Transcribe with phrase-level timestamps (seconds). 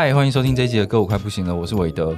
[0.00, 2.16] 嗨，欢迎收听这一集的歌，舞快不行了，我是韦德。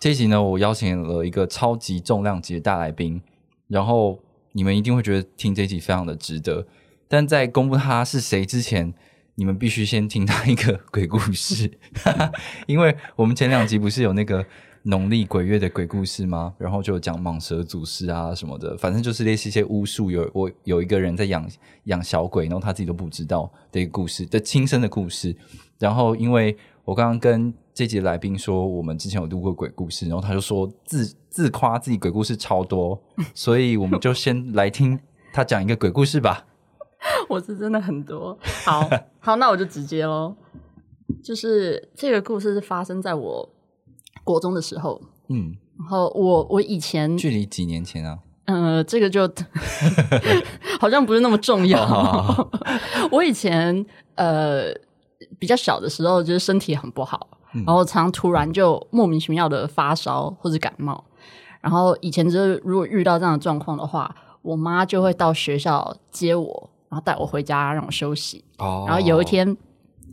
[0.00, 3.22] 这一集呢，我邀请了一个超级重量级的大来宾，
[3.68, 4.18] 然后
[4.50, 6.66] 你们一定会觉得听这一集非常的值得。
[7.06, 8.92] 但在公布他是谁之前，
[9.36, 11.70] 你们必须先听他一个鬼故事，
[12.66, 14.44] 因为我们前两集不是有那个
[14.82, 16.52] 农历鬼月的鬼故事吗？
[16.58, 21.48] 然后就讲蟒蛇祖师啊什么的，反正就是类似一些巫术，有我有一个人在养
[21.84, 25.36] 养小鬼，然后他自己都不知道的一个故事的亲身的故事。
[25.78, 26.54] 然后因为
[26.90, 33.00] 我刚刚跟这集来宾说，我们之前有录过鬼故事，然后他就说自自夸自己鬼故事超多，
[33.32, 34.98] 所以我们就先 来听
[35.32, 36.46] 他讲一个鬼故事吧。
[37.30, 40.34] 我是真的很多，好好，那我就直接喽。
[41.22, 43.48] 就是这个故事是发生在我
[44.24, 48.18] 国中的时候，嗯，然后我我以前，距离几年前啊？
[48.46, 49.32] 呃，这个就
[50.80, 51.86] 好像不是那么重要。
[51.86, 52.50] 好
[53.12, 54.74] 我以前呃
[55.40, 57.26] 比较小的时候，就是身体很不好，
[57.66, 61.02] 然后常突然就莫名其妙的发烧或者感冒。
[61.60, 68.44] 然后以前就是如果遇到这样的状况的话，我妈就会到学校接我，然后带我回家让我休息。
[68.58, 69.56] 哦然后有一天，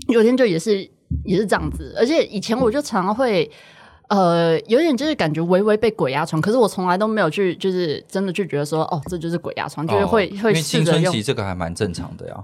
[0.07, 0.89] 有一天就也是
[1.23, 3.51] 也是这样子，而且以前我就常常会。
[4.07, 12.43] 呃，有点就是感觉微微被鬼压床，可是我从来都没有去，就是真的去觉得说，哦，这就是鬼压床，就是会、会哦因为试着用青春期这个还蛮正常的呀，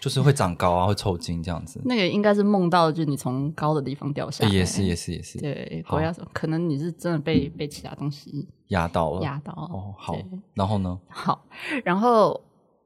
[0.00, 1.80] 就是会长高啊，会抽筋这样子。
[1.84, 9.22] 那个应该是梦到，就是你从高的地方掉下来，欸也是也是也是，对鬼压床，可能你是真的被被其他东西压到了。
[9.22, 10.16] 压到了哦，好。
[10.54, 10.98] 然后呢？
[11.08, 11.44] 好，
[11.84, 12.40] 然后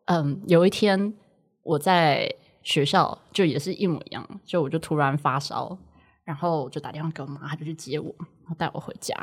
[0.04, 1.14] 嗯，有一天
[1.62, 2.30] 我在
[2.62, 5.78] 学校就也是一模一样，就我就突然发烧，
[6.24, 9.14] 然后我就打电话给我妈，她就去接我，然后带我回家。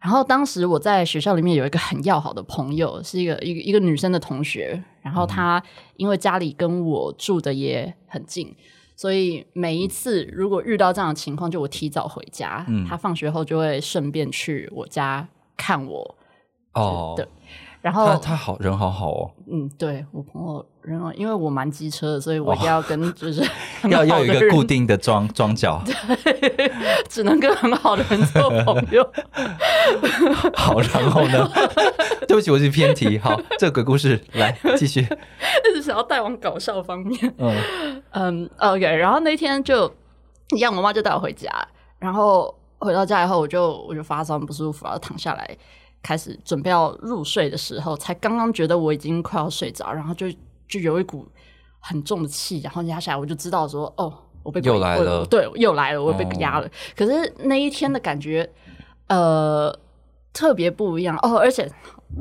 [0.00, 5.62] 然后当时我在学校里面有一个很要好的朋友，是一个一个一个女生的同学，然后她
[5.96, 8.54] 因为家里跟我住的也很近。
[8.96, 16.16] 所以每一次如果遇到这样的情况，就我提早回家，嗯她放学后就会顺便去我家看我。
[16.74, 17.26] 哦，对
[17.84, 23.42] 然后他他好人好好哦，嗯，对我朋友人哦，因为我蛮机车的，所以我一定要跟 就是
[23.82, 25.82] 很要要有一个固定的装装脚。
[27.10, 29.06] 只能跟很好的人做朋友。
[30.56, 31.46] 好，然后呢？
[32.26, 33.18] 对不起，我是偏题。
[33.18, 35.06] 好，这个鬼故事来继续。
[35.74, 37.34] 是想要带往搞笑方面。
[37.36, 37.54] 嗯，
[38.12, 39.92] 嗯，OK，然后那天就
[40.56, 41.50] 一样，我妈就带我回家，
[41.98, 45.56] 然后回到家以后，我就我就发烧不舒服，然后躺下来
[46.04, 50.30] 开始准备要入睡的时候，才刚刚觉得我已经快要睡着，然后就
[50.68, 51.26] 就有一股
[51.80, 54.12] 很重的气，然后压下来，我就知道说哦。
[54.44, 56.70] 我被又来了对，又来了，我被哦压了。
[56.94, 58.46] 可是那一天的感觉，
[59.06, 59.74] 呃，
[60.34, 61.38] 特别不一样哦。
[61.38, 61.66] 而且，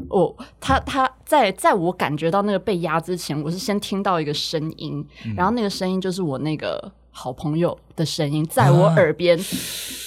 [0.08, 9.38] 我他他在在我感觉到那个被压之前，我是先听到一个声音，嗯然后那个声音就是我那个好朋友的声音，在我啊 耳边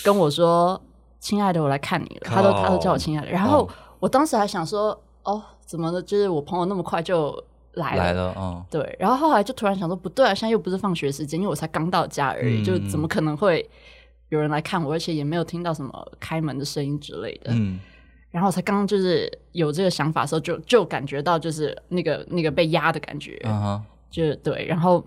[0.02, 0.80] 跟我说
[1.26, 3.28] ：“亲爱的，我来看你了。”他都他都叫我亲爱的。
[3.32, 6.00] 然后哦我当时还想说：“哦，怎么的？
[6.00, 7.32] 就是我朋友那么快就
[7.72, 8.04] 来了。
[8.04, 13.68] 来了，嗯，对，然后后来就突然想说，不对啊，现在又不是放学时间，因为我才刚到家而已，嗯就怎么可能会
[14.28, 17.50] 有人来看我，而且也没有听到什么开门的声音之类的。
[17.52, 17.80] 嗯，
[18.30, 25.04] 然后我才刚刚就是有这个想法的时候，就就感觉到就是那个那个被压的感觉，嗯哼，就对，然后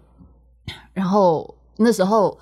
[0.91, 2.37] 然后那时候。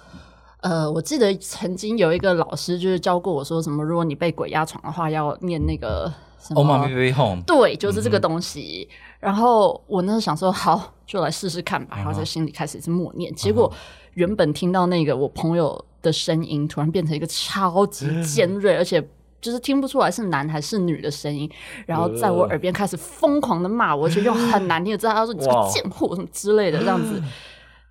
[0.61, 8.89] 呃，我记得曾经有一个老师就是教过我说什么，如果你被鬼压床的话，要念那个什么 Oh my baby home，对，就是这个东西。
[9.19, 11.97] 然后我那时候想说，好，就来试试看吧。
[11.97, 13.71] 然后在心里开始是默念，结果
[14.15, 18.99] 原本听到那个我朋友的声音，突然变成一个超级尖锐，而且
[19.39, 21.49] 就是听不出来是男还是女的声音，
[21.85, 27.21] 然后在我耳边开始疯狂的骂我，而且用很难听的字，他说你这个哇贱货什么之类的这样子。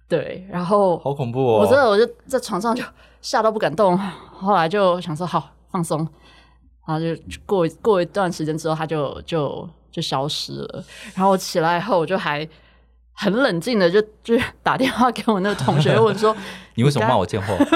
[0.08, 1.60] 对，然后好恐怖哦！
[1.60, 2.82] 我真的我就在床上就
[3.20, 5.98] 吓到不敢动，后来就想说好放松，
[6.86, 10.84] 然后就就过过一段时间之后，他就就就消失了。
[11.14, 12.48] 然后我起来以后，我就还
[13.14, 16.36] 很冷静的就就打电话给我那个同学问说，
[16.76, 17.56] 你为什么骂我贱货？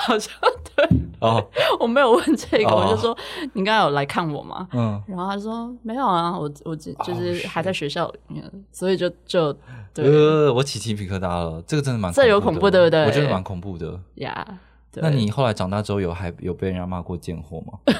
[0.00, 0.32] 好像
[0.74, 0.88] 对
[1.20, 1.44] 哦，
[1.78, 3.16] 我没有问这个，哦我就说
[3.52, 4.66] 你刚才有来看我吗？
[4.72, 9.52] 嗯，然后他说没有啊，我我只就是是还在学校里面，所以就就
[9.92, 14.00] 对呃，我起鸡皮疙瘩了，这个真的蛮这有恐恐怖对不对我觉得蛮恐怖的。
[14.16, 14.46] 呀。
[14.94, 17.78] 那你后来长大之后有还有被人家骂过贱货吗？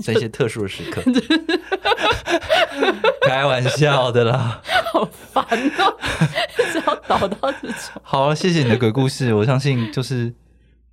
[0.00, 1.02] 在一些特殊的时刻，
[3.28, 4.62] 开玩笑的啦。
[4.92, 5.44] 好烦
[5.78, 5.94] 哦，
[6.72, 7.76] 只要导到这种。
[8.02, 9.34] 好，谢谢你的鬼故事。
[9.34, 10.32] 我相信就是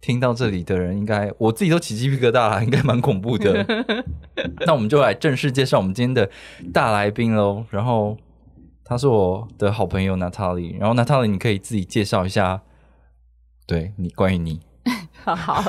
[0.01, 3.63] 听到这里的人，应该我自己都起鸡皮疙瘩了，应该蛮恐怖的。
[4.65, 6.30] 那我们就来正式介绍我们今天的
[6.74, 7.63] 大来宾喽。
[7.69, 8.18] 然后
[8.83, 12.62] 他是我的好朋友 Natalie，然后 Natalie 你可以自己介绍一下，
[13.68, 14.59] 对你关于你。
[15.24, 15.63] 好，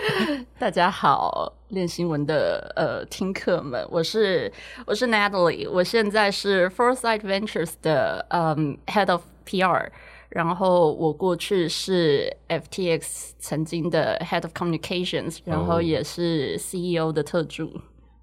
[0.58, 4.50] 大家好，练新闻的呃听客们，我是
[4.86, 9.90] 我是 Natalie，我现在是 Foresight Ventures 的嗯 Head of PR，
[10.34, 17.70] 然后我过去是 FTX 曾经的 Head of Communications，然后哦也是 CEO 的特助。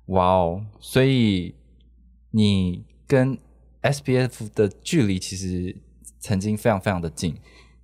[0.07, 1.55] 哇哦，所以
[2.31, 3.37] 你跟
[3.81, 5.73] SBF 的距离其实
[6.19, 7.33] 曾经非常非常的近。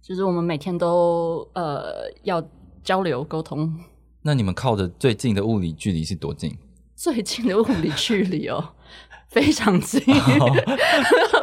[0.02, 2.46] 就是我们每天都呃要
[2.84, 3.74] 交流沟通，
[4.24, 6.54] 那你们靠的最近的物理距离是多近？
[6.98, 8.74] 最近的物理距离哦，
[9.30, 10.02] 非常近，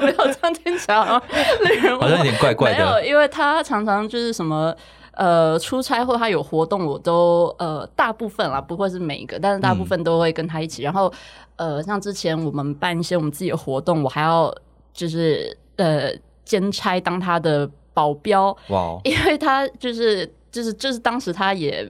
[0.00, 1.22] 没有这样听起来好像
[1.68, 4.74] 令人 好像有点怪怪的没有，因为他常常就是什么。
[5.16, 10.82] 呃，出差或他有活动，我都呃大部分啦，不会是每一个，但是大部分都会跟他一起。
[10.82, 11.08] 然后
[11.54, 14.52] 呃，像之前我们办一些我们自己的活动，我还要
[14.92, 16.10] 就是呃
[16.44, 21.88] 兼差当他的保镖，哇哦，因为他就是就是就是当时他也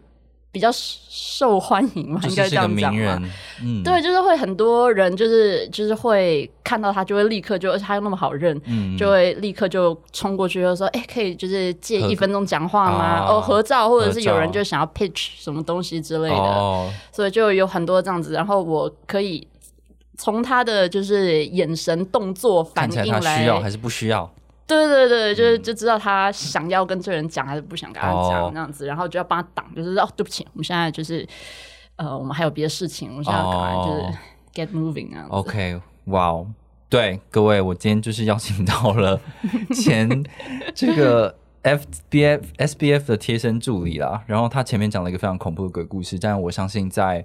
[0.55, 3.21] 比较受欢迎嘛，应该这样讲嘛。，
[3.61, 13.27] 嗯，对，就是会很多人就是就是会看到他，就会立刻就而且他又那么好认，嗯就会立刻就冲过去就说：“哎、可以就是借一分钟讲话吗？
[13.27, 18.33] 哦哦，合照，或者是有人就想要 pitch 什么东西之类的，哦，所以就有很多这样子。
[18.33, 19.45] 然后我可以
[20.17, 24.31] 从他的就是眼神、动作、反应来，需要还是不需要？
[24.67, 28.29] 对对对，就是就知道他想要跟这个人讲还是不想跟他哦。
[28.31, 31.27] 讲那样子，然后就要帮他挡，就是哦，对不起，我们现在就是
[31.97, 34.15] 呃，我们还有别的事情，我们现在要赶快就是哦
[34.55, 35.27] get moving 啊。
[35.29, 36.47] OK，哇哦，
[36.89, 39.21] 对各位，我今天就是邀请到了
[39.75, 40.25] 前
[40.75, 47.25] 这个 FBF SBF 的贴身助理啦，然后他前面讲了一个非常恐怖的鬼故事，但我相信在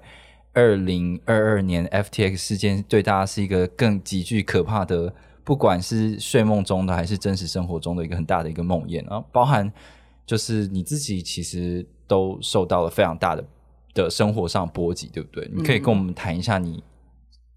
[0.52, 5.12] 二零二二年 FTX 事件对大家是一个更极具可怕的，
[5.50, 9.68] 不管是睡梦中的还是真实生活中的一个很大的一个梦魇啊，包含
[10.24, 13.44] 就是你自己其实都受到了非常大的
[13.92, 15.50] 的生活上波及，对不对？
[15.52, 16.80] 你可以跟我们谈一下你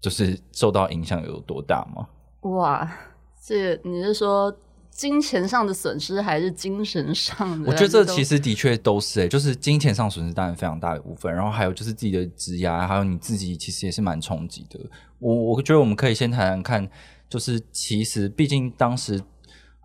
[0.00, 2.08] 就是受到影响有多大吗？
[2.50, 2.92] 哇，
[3.40, 4.52] 这你是说
[4.90, 7.70] 金钱上的损失还是精神上的？
[7.70, 14.80] 我觉得这其实实的确都是诶、就是金钱上损失当然非常大的一部分，然后还有就是自己的职涯，还有你自己其实也是蛮冲击的。
[15.20, 16.90] 我我觉得我们可以先谈谈看，
[17.34, 19.20] 就是其实毕竟当时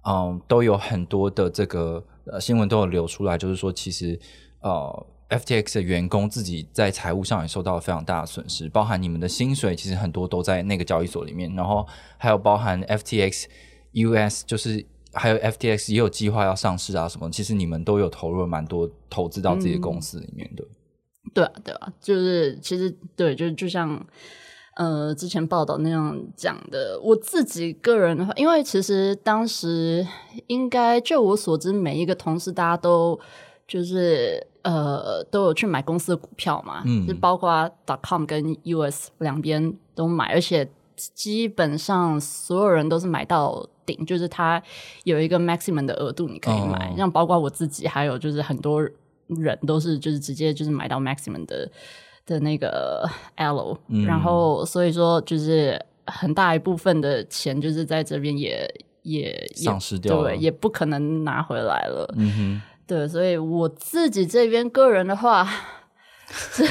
[0.08, 4.20] 嗯都有很多的这个呃新闻都有流出来，就是说其实
[4.62, 11.88] 呃 FTX 的员工自己在财务上也受到了非常大的损失，包含你们的薪水其实很多都在那个交易所里面，然后
[12.20, 13.46] 还有包含 FTX
[13.94, 14.86] US 就是。
[15.12, 17.32] 还有 FTX 也有计划要上市啊，什么？
[17.32, 20.64] 其实你们都有投入了蛮多投资到自己的公司里面的。
[21.34, 24.06] 对啊，对啊，就是其实对，就就像
[24.80, 30.08] 呃之前报道那样讲的，我自己个人的话，因为其实当时
[30.48, 33.20] 应该就我所知，每一个同事大家都
[33.68, 37.06] 就是呃都有去买公司的股票嘛，嗯。
[37.06, 37.70] 就包括
[38.02, 44.64] .com 跟 US 两边都买，而且基本上所有人都是买到顶，就是它
[45.04, 46.94] 有一个 maximum 的额度你可以买，哦。
[46.96, 48.82] 像包括我自己，还有就是很多
[49.28, 51.70] 人都是就是直接就是买到 maximum 的
[52.30, 58.70] 的那个 L，、嗯然后所以说就是很大一部分的钱就是在这边也
[59.02, 62.14] 也也丧失掉了对，也不可能拿回来了。
[62.18, 65.48] 嗯对，所以我自己这边个人的话，
[66.54, 66.68] 至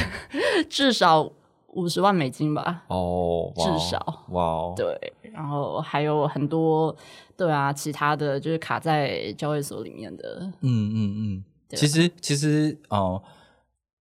[0.68, 1.30] 至少
[1.68, 2.84] 五十万美金吧。
[2.88, 6.94] 哦，至少哇哦，对，然后还有很多
[7.36, 10.40] 对啊，其他的就是卡在交易所里面的。
[10.60, 11.44] 嗯嗯嗯。
[11.70, 13.22] 其实其实哦、呃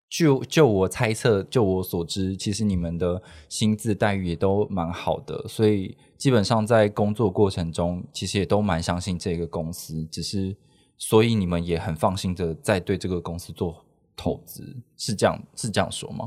[0.09, 10.55] 就就我猜测，就我所知，其实你们的薪资待遇也都蛮好的，所以基本上在工作过程中，其实也都蛮相信这个公司，只是
[10.97, 13.83] 所以你们也很放心的在对这个公司做
[14.15, 16.25] 投资，是这样是这样说吗？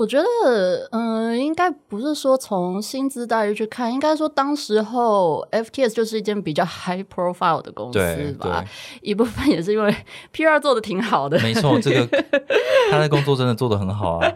[0.00, 8.64] 我觉得，嗯、应该不是说从薪资待遇去看，应该说当时候 FTS 就是一间比较 high profile 的公司吧，
[9.02, 9.94] 一部分也是因为
[10.32, 12.06] PR 做的挺好的，没错，这个
[12.90, 14.32] 他的工作真的做的很好啊。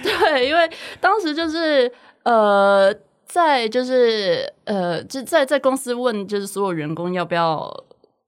[0.00, 1.90] 对，因为当时就是
[2.22, 2.94] 呃，
[3.26, 7.68] 在就是呃，就在在公司问就是所有员工要不要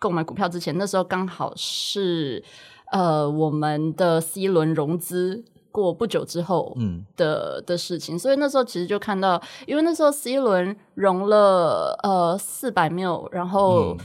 [0.01, 2.43] 购买股票之前，那时候刚好是
[2.91, 5.45] 呃我们的 C 轮融资
[5.77, 7.05] 过不久之后嗯。
[7.17, 13.99] 的、的事情，所以那时候其实就看到，因为那时候 C 轮融了呃四百 mil，然后嗯，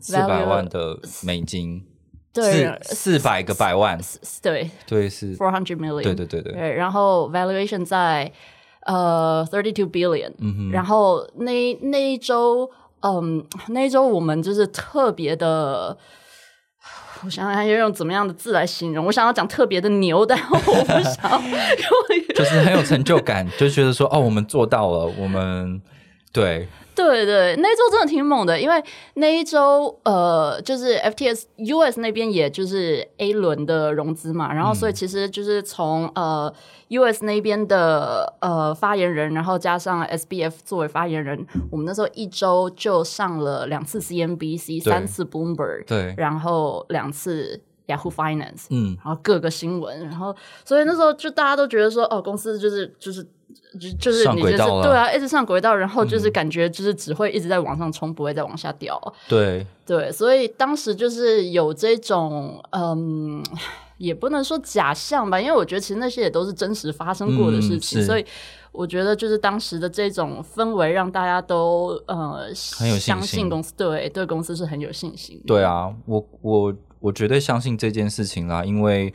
[0.00, 1.84] 四百万的美金，
[2.32, 4.00] 对四四百个百万，
[4.42, 8.32] 对对是，four hundred million，对对对对，对，然后 valuation 在
[8.86, 12.70] 呃 thirty two billion，、嗯，然后那那一周，
[13.00, 15.98] 嗯，那一周我们就是特别的。
[17.24, 19.04] 我想想要用怎么样的字来形容？
[19.04, 21.42] 我想要讲特别的牛，但我不想
[22.34, 25.80] 就是很有成就感，就觉得说哦，我们做到了，我们
[26.32, 26.68] 对，
[26.98, 28.82] 对对，那一周真的挺猛的，因为
[29.14, 36.52] 那一周呃，就是 FTS US 那边也就是 A 轮的融资嘛，然后所以其实就是从呃
[36.88, 46.14] US 那边的呃发言人，然后加上 SBF 作为发言人，我们那时候一周就上了两次 CNBC，三次 Bloomberg，对。
[46.16, 53.26] 然后两次 Yahoo Finance，嗯，然后各个新闻，然后所以那时候就大家都觉得说，哦，公司就是就是
[53.80, 59.00] 就就是你就是对啊，一直上轨道，然后嗯就是感觉就是只会一直在往上冲，不会再往下掉。
[59.28, 63.42] 对，对，所以当时就是有这种嗯。
[63.98, 68.24] 也不能说假象吧，因为我觉得其实那些也都是真实发生过的事情，嗯所以
[68.70, 72.44] 我觉得就是当时的这种氛围，让大家都呃
[72.76, 75.42] 很有信相心信公司，对对公司是很有信心。
[75.44, 79.12] 对啊，我我我绝对相信这件事情啦，因为，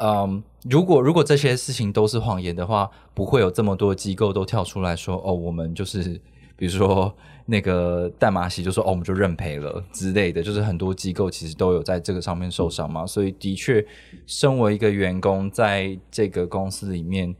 [0.00, 6.20] 嗯，如果如果这些事情都是谎言的话，不会有这么多机构都跳出来说，哦，我们就是，
[6.56, 7.12] 比如说
[7.46, 13.84] 那个淡马锡就说，哦，我们就认赔了之类的，就是很多机构其实都有在这个上面受伤嘛，所以的确，
[14.26, 17.34] 身为一个员工，在这个公司里面，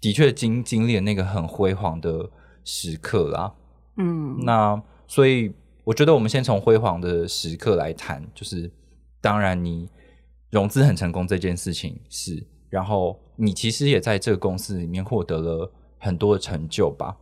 [0.00, 2.28] 的确经经历了那个很辉煌的
[2.64, 3.52] 时刻啦。
[3.96, 5.52] 嗯，那所以
[5.84, 8.70] 我觉得我们先从辉煌的时刻来谈，就是
[9.20, 9.88] 当然你
[10.56, 17.16] 融资很成功这件事情是，然后你其实也在这个公司里面获得了很多的成就吧？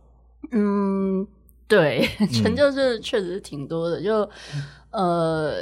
[0.51, 1.27] 嗯，
[1.67, 4.29] 对，成就是确实是挺多的，就
[4.91, 5.53] 呃，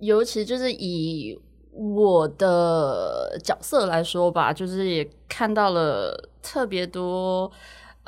[0.00, 1.40] 尤其就是以
[1.72, 7.50] 我的角色来说吧，就是也看到了特别多。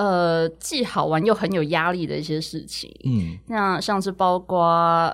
[0.00, 3.38] 呃，既好玩又很有压力的一些事情，嗯。
[3.49, 4.64] 那像是包括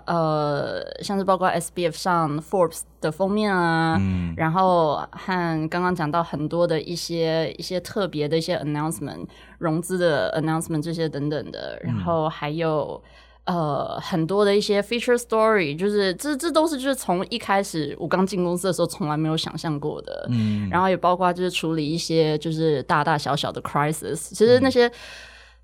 [0.07, 4.33] 呃，像是包括 SBF 上 Forbes 的封面啊，嗯。
[4.37, 9.27] 然后和刚刚讲到很多的一些一些特别的一些 announcement、
[9.59, 13.03] 融资的 announcement 这些等等的，然后还有、
[13.47, 24.91] 呃很多的一些 feature story，就是这这都是就是从一开始我刚进公司的时候从来没有想象过的，嗯，然后也包括就是处理一些就是大大小小的 crisis，其实那些、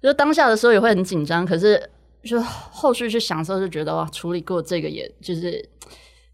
[0.00, 1.90] 就当下的时候也会很紧张，可是
[2.22, 5.68] 就后续去想的时候就觉得哇，处理过这个也就是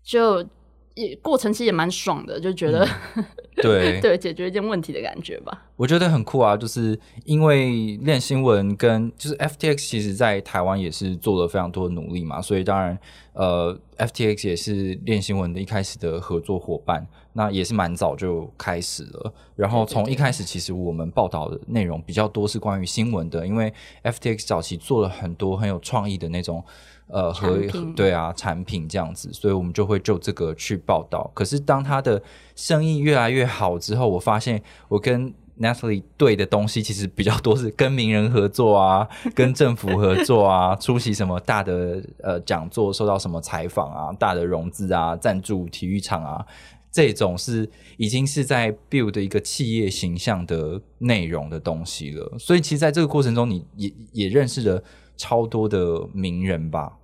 [0.05, 0.47] 就
[0.95, 2.87] 也过程其实也蛮爽的，就觉得、
[3.63, 5.67] 对 对解决一件问题的感觉吧。
[5.77, 12.99] 我觉得很酷啊，就是因为练新闻跟就是 FTX 其实在台湾也是做了非常多的努力嘛，所以当然
[13.33, 19.33] 呃 FTX 也是练新闻的一开始的合作伙伴，那也是蛮早就开始了。
[19.55, 23.73] 然后从一开始其实我们报道的内容比较多是关于新闻的，因为
[24.03, 26.65] FTX 早期做了很多很有创意的那种。
[27.09, 27.59] 呃，和
[27.97, 31.31] 对啊，产品这样子，所以我们就会就这个去报道。
[31.35, 32.23] 可是当他的
[32.55, 46.47] 生意越来越好之后，我发现我跟 Natalie 对的东西其实比较多是跟名人合作啊， 跟政府合作啊，出席什么大的呃讲座，受到什么采访啊，大的融资啊，赞助体育场啊，
[46.93, 52.37] 这种是已经是在 build 一个企业形象的内容的东西了。
[52.39, 54.81] 所以其实在这个过程中，你也也认识了
[55.17, 56.98] 超多的名人吧？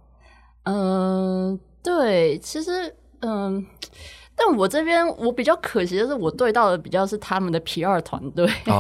[0.65, 3.67] 嗯、对，其实嗯。
[4.37, 8.47] 但我这边我比较可惜的是，我对到的比较是他们的 PR 团队。
[8.65, 8.75] 对，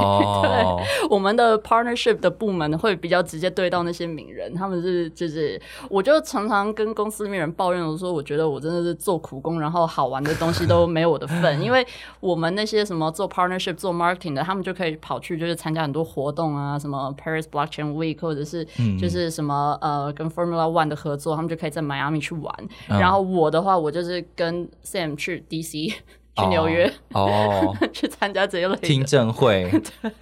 [1.09, 11.87] 我们的 partnership 的部门会比较直接对到那些名人，他们是就是，我就常常跟公司里面人抱怨，我说我觉得我真的是做苦工，然后好玩的东西都没有我的份， 因为
[12.19, 18.65] 我们那些什么做 partnership 做 marketing 的，他们就可以跑去就是参加很多活动啊，什么 Paris Blockchain Week 或者是
[19.01, 22.53] 就是什么、呃跟 Formula One 的合作，他们就可以在迈阿密去玩。
[22.89, 25.93] 嗯然后我的话，我就是跟 Sam 去 DC
[26.37, 29.71] 去纽约、哦， 去参加这一类听，证会，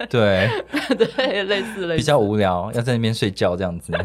[0.09, 0.47] 对，
[0.97, 3.91] 对， 类似类似比较无聊，要在那边睡觉这样子。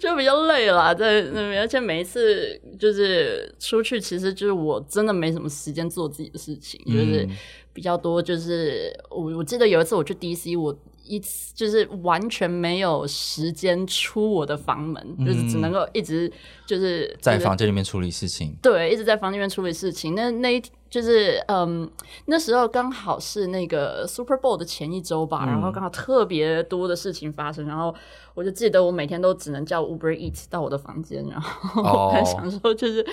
[0.00, 7.36] 就比较累啦，在那边，而且每一次就是出去，其实就是我真的没什么时间做自己的事情，就是嗯
[7.72, 8.20] 比较多。
[8.20, 16.30] 就是我我记得有一次我去 DC，我一次就是完全没有时间出我的房门，就是只能够一直
[16.66, 18.56] 就是在房间里面处理事情。
[18.62, 20.14] 对，一直在房间里面处理事情。
[20.14, 20.62] 那那一
[20.94, 21.90] 就是嗯，
[22.26, 27.92] 那时候刚好是那个 Super Bowl 的前一周吧，然后刚好特别多的事情发生，然后
[28.32, 32.24] 我就记得我每天都只能叫 Uber Eat 到我的房间，然后我还哦。
[32.24, 33.04] 想说，就是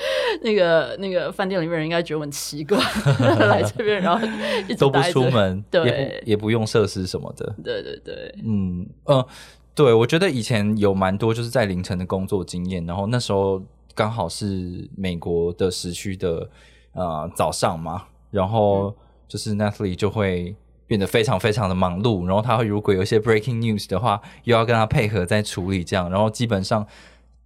[0.44, 2.78] 那个那个饭店里面人应该觉得我很奇怪，
[3.50, 4.24] 来这边然后
[4.68, 7.52] 一直都不出门，对也不也不用设施什么的。
[7.64, 9.26] 对对对，嗯呃，
[9.74, 13.60] 对，我觉得以前有蛮多就是在凌晨的工作经验，然后那时候
[13.96, 16.48] 刚好是美国的时区的
[16.94, 18.96] 呃早上嘛，然后
[19.28, 20.56] 就是 Natalie 就会
[20.88, 26.86] 变得非常非常的忙碌，然后他会如果有一些 breaking news 的话，又要跟他配合在处理这样，然后基本上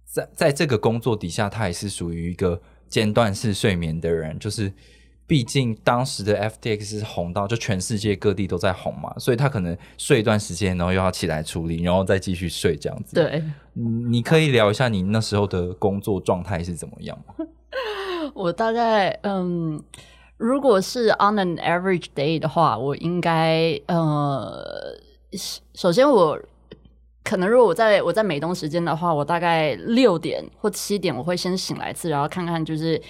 [0.04, 4.72] 在在这个工作底下，他也是属于一个间断式睡眠的人，就是。
[5.28, 17.44] 毕竟当时的 FTX 是红到就全世界各地都在红嘛，所以他可能睡一段时间，然后又要起来处理，然后再继续睡这样子。，对，你可以聊一下你那时候的工作状态是怎么样吗？
[18.34, 19.82] 我大概嗯，
[20.36, 24.98] 如果是 on an average day 的话，我应该呃，
[25.32, 26.38] 首首先我
[27.22, 33.00] 可能如果我在我在美东时间的话，我大概六点或七点我会先醒来一次，然后看看就是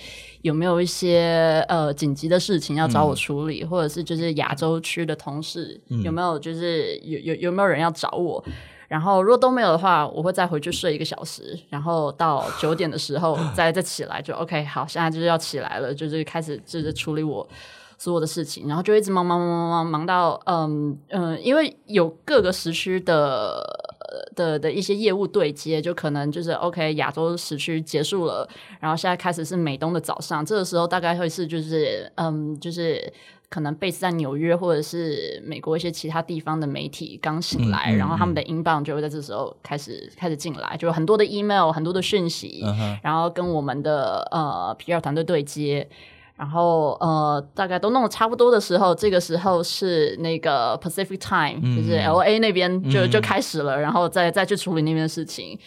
[0.42, 8.42] 有没有一些呃紧急的事情要找我处理，或者是就是亚洲区的同事、有没有就是有有有没有人要找我。
[8.88, 17.46] 然后如果都没有的话，我会再回去睡一个小时，然后到九点的时候 再再起来，就 OK 好，现在就是要起来了，就是开始就是处理我
[17.98, 23.60] 所有的事情，然后就一直忙忙忙忙忙忙到嗯嗯，因为有各个时区的
[24.00, 33.12] 呃的的一些业务对接，就可能就是 OK 亚洲时区结束了，然后现在开始是美东的早上，这个时候大概会是就是嗯就是。
[33.48, 45.88] 可能 base 在纽约或者是美国一些其他地方的媒体刚醒来，然后他们的 inbound 就会在这时候开始开始进来，就有很多的 email、很多的讯息，嗯，然后跟我们的呃 PR 团队对接，
[46.36, 51.76] 然后呃大概都弄得差不多的时候，这个时候是那个 Pacific Time，、嗯。
[51.76, 53.10] 就是 LA 那边就、嗯。
[53.10, 55.58] 就开始了，然后再再去处理那边的事情，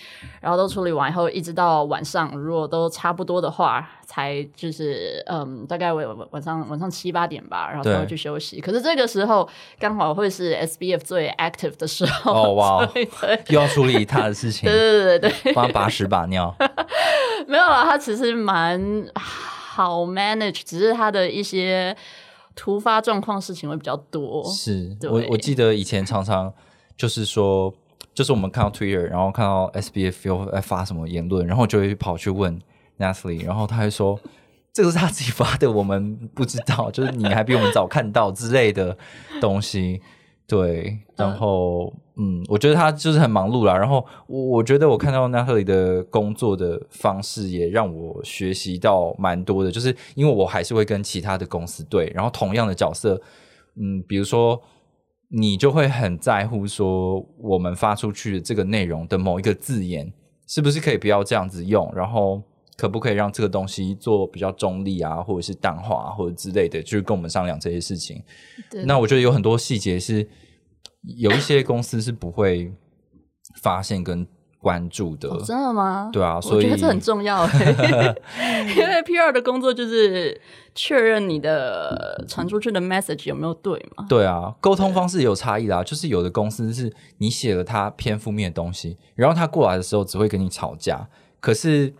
[0.42, 8.60] 然后都处理完以后，一直到晚上，如果都差不多的话，才就是嗯大概晚晚上晚上七八点吧，然后才会去休息。
[8.62, 9.48] 可是这个时候
[9.80, 12.90] 刚好会是 SBF 最 active 的时候，哦哇
[13.48, 16.56] 又要处理他的事情对，对对对，帮他把屎把尿。
[17.48, 18.80] 没有啦，他其实蛮
[19.80, 21.96] 好 manage，只是他的一些
[22.54, 24.44] 突发状况事情会比较多。
[24.52, 26.54] 是我我记得以前常常
[26.98, 27.74] 就是说，
[28.14, 32.60] 就是我们看到 Twitter，然后看到 SBF 又在发什么言论，然后就会跑去问
[32.98, 34.20] Natalie，然后他还说。
[34.72, 38.96] 这个是他自己发的，我们不知道，就是你还比我们早看到之类的
[39.42, 40.00] 东西，
[40.48, 41.00] 对。
[41.18, 43.78] 然后，嗯，我觉得他就是很忙碌啦。
[43.78, 49.72] 然后，我我觉得我看到 Natalie 的工作的方式，也让我学习到蛮多的。
[49.72, 53.22] 就是因为我还是会跟其他的公司对，然后同样的角色，
[53.76, 54.62] 嗯，比如说
[55.30, 60.12] 你就会很在乎说我们发出去的这个内容的某一个字眼，
[60.46, 62.42] 是不是可以不要这样子用，然后
[62.76, 68.22] 可不可以让这个东西做比较中立啊，或者是淡化、啊、或者之类的，就是跟我们商量这些事情。
[68.70, 70.28] 对那我觉得有很多细节是
[71.02, 72.74] 有一些公司是不会
[73.62, 74.28] 发现跟
[74.60, 75.30] 关注的。
[75.30, 76.10] 哦真的吗？
[76.12, 78.16] 对啊，所以觉得这很重要、欸，
[78.76, 80.40] 因为 PR 的工作就是
[80.76, 84.06] 确认你的传出去的 message 有没有对嘛。
[84.10, 85.82] 对啊，沟通方式也有差异啦。
[85.84, 91.08] 就是有的公司是你写了他偏负面的东西，然后他过来的时候只会跟你吵架。
[91.40, 91.94] 可是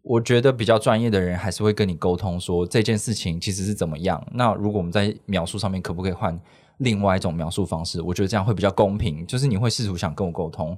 [0.00, 4.26] 我觉得比较专业的人还是会跟你沟通说这件事情其实是怎么样。
[4.32, 6.40] 那如果我们在描述上面可不可以换
[6.78, 8.00] 另外一种描述方式？
[8.02, 9.26] 我觉得这样会比较公平。
[9.26, 10.76] 就是你会试图想跟我沟通，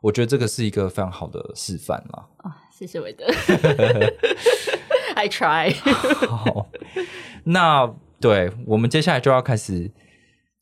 [0.00, 2.26] 我觉得这个是一个非常好的示范啦。
[2.38, 3.24] 啊，谢谢韦德
[5.14, 5.74] ，I try。
[6.28, 6.68] 好，
[7.44, 9.90] 那对我们接下来就要开始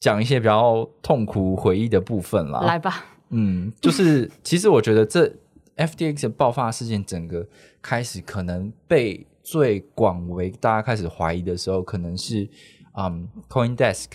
[0.01, 2.61] 讲一些比较痛苦回忆的部分啦。
[2.61, 5.33] 来吧，嗯，就是其实我觉得这
[5.77, 7.47] FDX 的爆发事件，整个
[7.81, 12.49] 开始可能被最广为大家开始怀疑的时候，可能是
[12.97, 14.07] 嗯 CoinDesk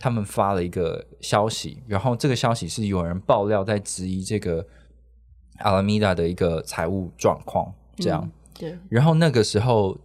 [0.00, 4.66] 他们发了一个消息，然后这个消息是有人爆料在质疑这个
[5.58, 8.20] 阿拉米达的一个财务状况，这样。
[8.24, 9.96] 嗯对，然后那个时候，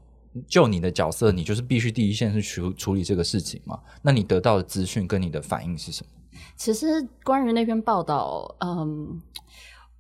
[0.48, 3.78] 就你的角色，你就是必须第一线去处处理这个事情嘛。
[4.02, 6.40] 那你得到的资讯跟你的反应是什么？
[6.56, 9.22] 其实关于那篇报道，嗯，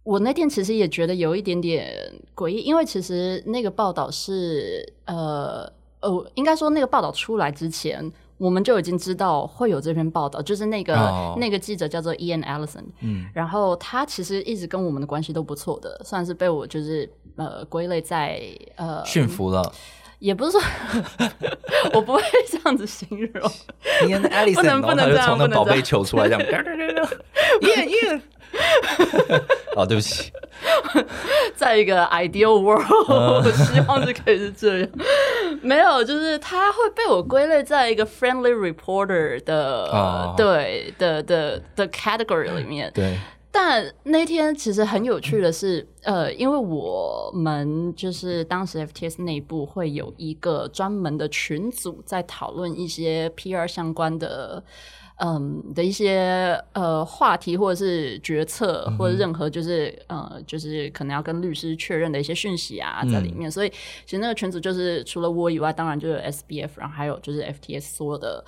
[0.03, 1.93] 我那天其实也觉得有一点点
[2.33, 18.41] 诡异，因为其实那个报道是呃呃，应该说那个报道出来之前，我们就已经知道会有这篇报道，就是那个、哦那个记者叫做 Ian Allison，嗯然后他其实一直跟我们的关系都不错的，算是被我就是呃归类在
[18.75, 19.71] 呃驯服了。
[20.19, 20.61] 也不是说
[21.93, 23.51] 我不会这样子形容
[24.07, 26.41] ，Ian Allison， 不能然后他就不能这样从那宝贝不能这样球出来，这样。
[27.61, 28.21] 耶 耶！
[29.75, 30.31] 哦，对不起，
[31.55, 34.89] 在一个 ideal world，、 希望是可以是这样。
[35.61, 42.91] 没有，就是他会被我归类在一个 friendly reporter 的、哦对的的的 category 里面。
[42.93, 43.17] 对，
[43.51, 54.63] 但那天其实很有趣的是，呃，因为我们就是当时 FTS 内部会有一个专门的群组，在讨论一些 PR 相关的。
[55.17, 68.43] 嗯的一些呃话题或者是决策或者任何就是呃就是可能要跟律师确认的一些讯息啊在里面，所以其实那个群组就是除了我以外，当然就是 SBF，然后还有就是 FTS 所有的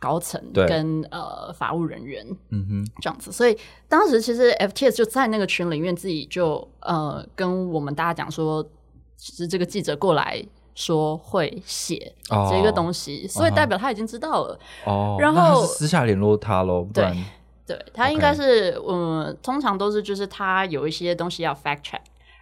[0.00, 0.66] 高层对。
[0.66, 3.56] 跟呃法务人员，嗯哼，这样子，所以
[3.88, 8.68] 当时其实 FTS 就在那个群里面自己就呃跟我们大家讲说，
[9.16, 10.44] 其实这个记者过来
[10.78, 14.58] 说会写哦这个东西，所以代表他已经知道了。
[14.84, 17.24] 哦，然后私下联络他喽，不对然
[17.66, 21.98] 对他应该是嗯，通常都是就是他有一些东西要 fact check。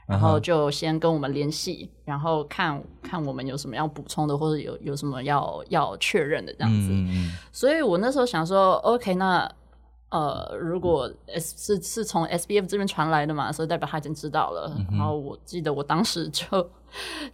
[0.06, 6.92] 然嗯后就先跟我们联系，然后看看我们有什么要补充的，或者有有什么要要确认的这样子。
[7.50, 9.50] 所以我那时候想说，OK，那
[10.16, 14.72] 呃，如果 S 是是从 SBF 这边传来的嘛，所以代表他已经知道了。
[14.78, 16.44] 嗯然后我记得我当时就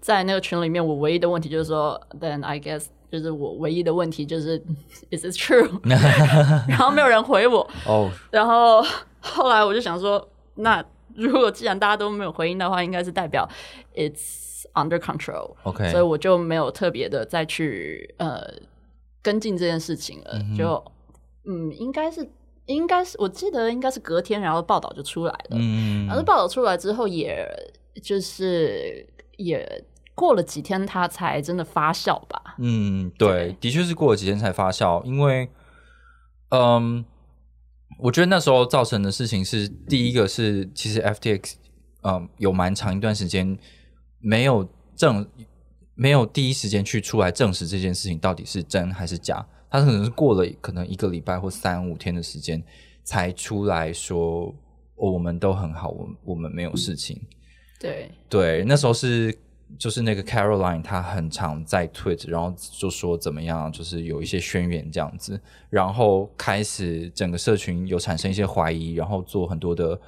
[0.01, 4.59] 在那个群里面，我唯一的问题就是说，Then I guess 就是我唯一的问题就是
[5.13, 5.71] Is it true？
[6.69, 8.83] 然后没有人回我，嗯，哦，然后
[9.21, 13.49] 后来我就想说，那如果既然大家都没有回应的话，应该是代表
[13.95, 15.55] It's under control。
[15.63, 18.41] OK 所以我就没有特别的再去呃
[19.23, 20.33] 跟进这件事情了。
[20.35, 20.85] 嗯就
[21.45, 22.29] 嗯，应该是
[22.67, 25.57] 应该是我记得应该是隔天，然后报道就出来了。
[25.57, 27.47] 嗯，然后报道出来之后，也
[28.03, 32.55] 就是也过了几天，它才真的发酵吧。
[32.59, 35.49] 嗯，对，的确是过了几天才发酵，因为，
[36.51, 37.05] 嗯，
[37.99, 41.55] 我觉得那时候造成的事情是，第一个是其实 FTX，
[42.03, 43.59] 嗯，有蛮长一段时间
[44.21, 45.27] 没有证，
[45.95, 52.63] 没有第一时间去出来证实这件事情到底是真还是假，他可能是过了可能一个礼拜或三五天的时间
[53.03, 54.55] 才出来说，
[54.97, 57.19] 哦，我们都很好，我我们没有事情。
[57.81, 59.35] 对，对，那时候是
[59.79, 69.99] 就是那个 Caroline，她很常在 Twitter，然后就说怎么样，就是有一些宣言这样子，然后开始整个社群有产生一些怀疑，然后做很多的，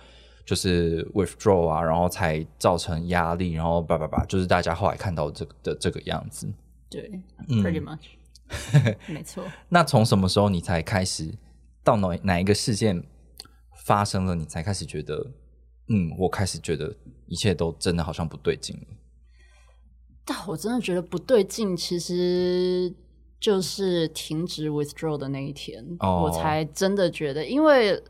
[0.44, 6.46] 就是 withdraw 啊，然后才造成压力，然后叭叭叭，就是大家后来看到这个的这个样子。
[6.90, 7.10] 对、
[7.48, 8.04] 嗯 p r e t t y much，
[9.08, 9.44] 没错。
[9.68, 11.34] 那从什么时候你才开始
[11.82, 13.04] 到哪哪一个事件
[13.84, 15.32] 发生了，你才开始觉得，
[15.88, 16.94] 嗯，我开始觉得
[17.26, 18.86] 一切都真的好像不对劲了。
[20.24, 22.94] 但我真的觉得不对劲，其实
[23.38, 28.02] 就是停止 withdraw 的那一天，哦我才真的觉得，因为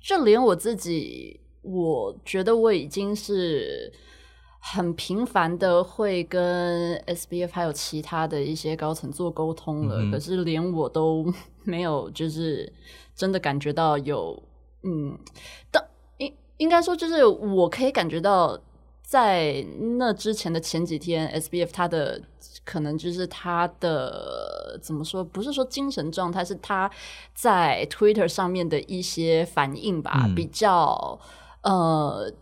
[0.00, 3.92] 就连我自己，我觉得我已经是
[4.72, 11.32] 很频繁的会跟 SBF 还有其他的一些高层做沟通了，嗯可是连我都
[11.64, 12.72] 没有就是
[13.14, 14.42] 真的感觉到有
[14.82, 15.18] 嗯，
[15.70, 15.84] 但
[16.18, 18.58] 应应该说就是我可以感觉到。
[19.06, 19.62] 在
[19.98, 22.18] 那之前的前几天，SBF 他的
[22.64, 25.22] 可能就是他的怎么说？
[25.22, 26.90] 不是说精神状态，是他
[27.34, 31.20] 在 Twitter 上面的一些反应吧，嗯比较
[31.62, 32.32] 呃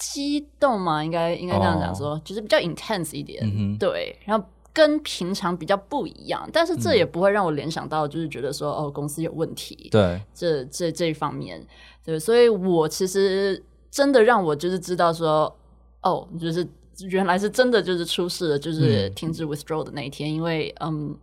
[0.00, 4.44] 激动嘛，应该应该这样讲说，就是比较 intense 一点，对，然后。
[4.72, 9.88] 跟平常比较不一样，但是这也不会让我联想到，就是觉得说、哦，公司有问题。
[9.90, 11.60] 对，这这这一方面，
[12.04, 13.60] 对，所以我其实
[13.90, 15.52] 真的让我就是知道说，
[16.02, 16.64] 哦，就是
[17.08, 21.18] 原来是真的就是出事了，就是嗯停止 withdraw 的那一天，因为嗯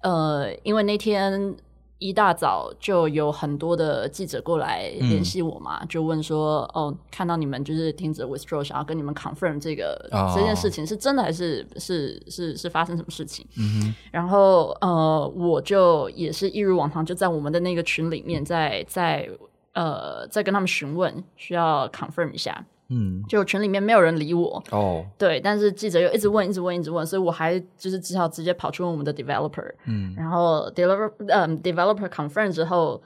[0.00, 1.54] 呃，因为那天
[1.98, 13.46] 一大早就有很多的记者过来联系我嘛，就问说，哦，看到你们就是停止 withdraw，想要跟你们 confirm 这个、哦这件事情是真的还是是是是发生什么事情？
[13.58, 19.28] 嗯，然后呃，我就也是一如往常，就在我们的那个群里面在，在
[19.72, 22.66] 呃在跟他们询问，需要 confirm 一下。
[22.88, 30.14] 嗯，就群里面没有人理我，哦，对，但是记者又一直问，一直问，一直问，所以我还就是只好直接跑去问我们的 developer，嗯。
[30.16, 33.02] 然后 developer 嗯 developer confirm 之后，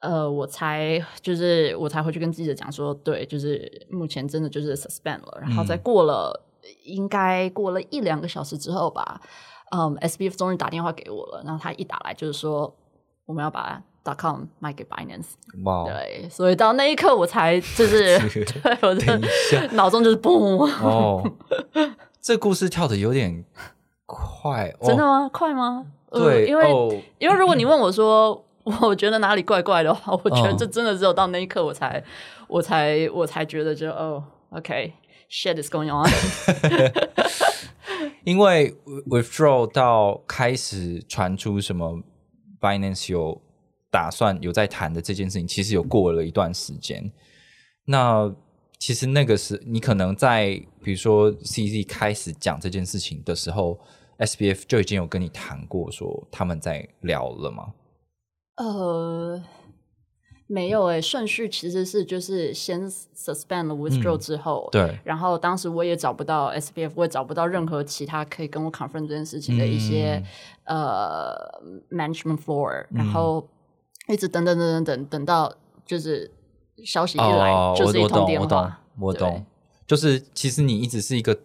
[0.00, 6.44] 呃，我才就是我才回去跟记者讲说，对，就是目前真的就是 suspend 了，然后再过了、
[6.84, 9.20] 应该过了一两个小时之后吧，
[9.76, 12.74] 嗯，SBF 终于打电话给我了，然后他一打来就是说
[13.26, 13.82] 我们要把
[14.16, 15.32] .com 卖给 Binance，
[15.64, 18.18] 哇，对，所以到那一刻我才就是
[18.62, 19.20] 对我的
[19.72, 21.22] 脑中就是嘣，哦，
[22.20, 23.44] 这故事跳的有点
[24.06, 25.28] 快，哦真的吗？
[25.32, 25.86] 快吗？
[26.10, 26.94] 呃对，因为、哦。
[27.18, 28.44] 因为如果你问我说，
[28.82, 32.02] 我觉得哪里怪怪的话，我觉得嗯这真的只有到那一刻我才
[32.48, 36.08] 我才我才觉得就哦，OK，shit、is going on，
[38.24, 38.74] 因为
[39.08, 42.00] withdraw 到开始传出什么
[42.60, 43.40] Binance 有
[43.90, 47.10] 打算有在谈的这件事情，其实有过了一段时间。
[47.84, 48.34] 那
[48.78, 53.78] 其实那个是你可能在比如说 CZ 开始讲这件事情的时候
[54.18, 57.72] ，SBF 就已经有跟你谈过说他们在聊了吗？
[58.56, 59.42] 呃。
[60.50, 70.24] 没有诶、顺序其实是就是先 suspend 了 withdraw 之后，对，然后当时我也找不到 SBF，我也找不到任何其他可以跟我 confirm 这件事情的一些、
[70.64, 71.36] 呃
[71.90, 73.46] management floor，、然后
[74.08, 76.30] 一直等等等等等等到就是
[76.84, 79.46] 消息一来、哦，就是一通我我懂，我懂电话，，我懂，
[79.86, 81.38] 就是其实你一直是一个，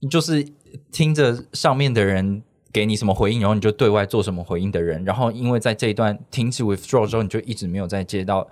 [0.00, 0.46] 你就是
[0.92, 8.48] 听着上面的人给你什么回应，然后你就对外做什么回应的人，然后因为在这一段停止 withdraw 之后，你就一直没有再接到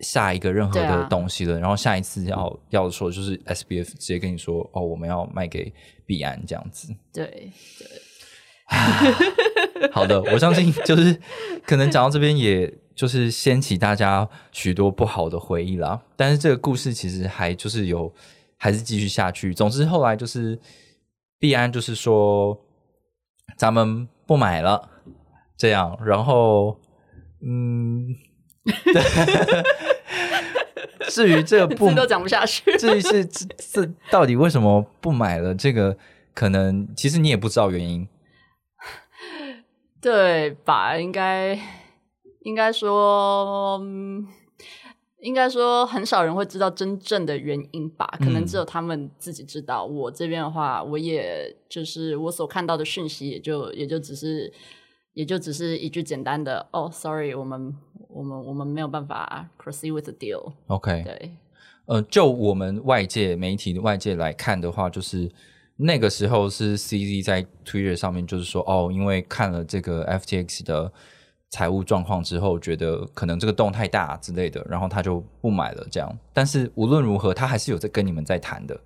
[0.00, 5.72] 下一个任何的东西了，然后下一次要要说就是 SBF 直接跟你说哦，我们要卖给
[6.04, 6.92] 币安这样子。
[7.12, 7.24] 对
[7.78, 7.86] 对
[9.92, 11.16] 好的，我相信就是
[11.66, 16.00] 可能讲到这边，也就是掀起大家许多不好的回忆啦。
[16.16, 18.12] 但是这个故事其实还就是有
[18.56, 19.52] 还是继续下去。
[19.52, 20.58] 总之后来就是
[21.38, 22.58] 必安就是说
[23.56, 24.88] 咱们不买了，
[25.56, 26.80] 这样，然后
[27.44, 28.14] 嗯，
[31.10, 32.76] 至于这个不都讲不下去。
[32.78, 35.96] 至于是这这到底为什么不买了，这个
[36.32, 38.08] 可能其实你也不知道原因。
[40.02, 40.98] 对吧？
[40.98, 41.58] 应该
[42.40, 44.26] 应该说，嗯
[45.20, 48.04] 应该说很少人会知道真正的原因吧？
[48.18, 49.84] 可能嗯只有他们自己知道。
[49.84, 54.52] 我这边的话，我也就是我所看到的讯息，也就也就只是
[55.12, 57.72] 也就只是一句简单的“哦，sorry，我们
[58.08, 60.52] 我们我们没有办法 proceed with the deal”。
[60.66, 61.36] OK，对，
[61.86, 65.30] 呃，就我们外界媒体的外界来看的话，就是
[65.82, 70.92] 那个时候是 CZ 在 Twitter 上面就是说，哦，因为看了这个 FTX 的
[71.50, 76.18] 财务状况之后，觉得可能这个洞太大之类的，然后他就不买了这样。
[76.32, 78.78] 但是无论如何，他还是有在跟你们在谈的。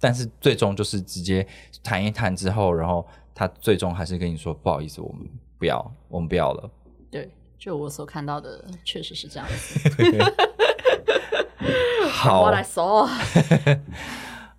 [0.00, 1.46] 但是最终就是直接
[1.82, 5.26] 谈一谈之后，然后他最终还是跟你说，不好意思，我们
[5.58, 6.70] 不要，我们不要了。
[7.10, 9.78] 对，就我所看到的，确实是这样子。
[12.10, 13.08] 好 What I saw，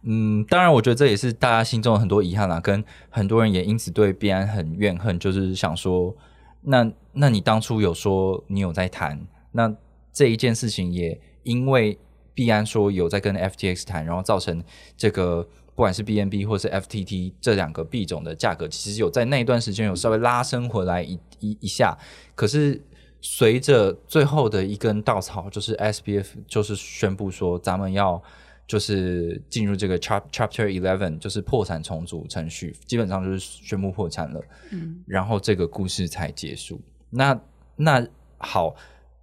[0.08, 6.16] 嗯，当然，我觉得这也是大家心中的很多遗憾啦，跟很多人也因此对币安很怨恨，就是想说，
[6.62, 9.20] 那那你当初有说你有在谈，
[9.52, 9.74] 那
[10.14, 11.98] 这一件事情也因为
[12.34, 14.64] 币安说有在跟 FTX 谈，然后造成
[14.96, 21.98] 这个不管是 BNB 或是 FTT 这两个币种的价格，其实有在那一段时间有稍微拉升回来一一一下，
[22.36, 22.82] 可是。
[23.28, 28.22] 随着最后的一根稻草，就是 SBF 就是宣布说，咱们要
[28.68, 34.42] 就是进入这个 chap Chapter Eleven，就是破产重组程序，基本上就是宣布破产了。
[34.72, 36.82] 嗯，然后这个故事才结束。
[37.10, 37.40] 那
[37.76, 38.76] 那好，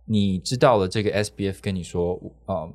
[0.04, 2.72] 你知道了这个 SBF 跟你说，呃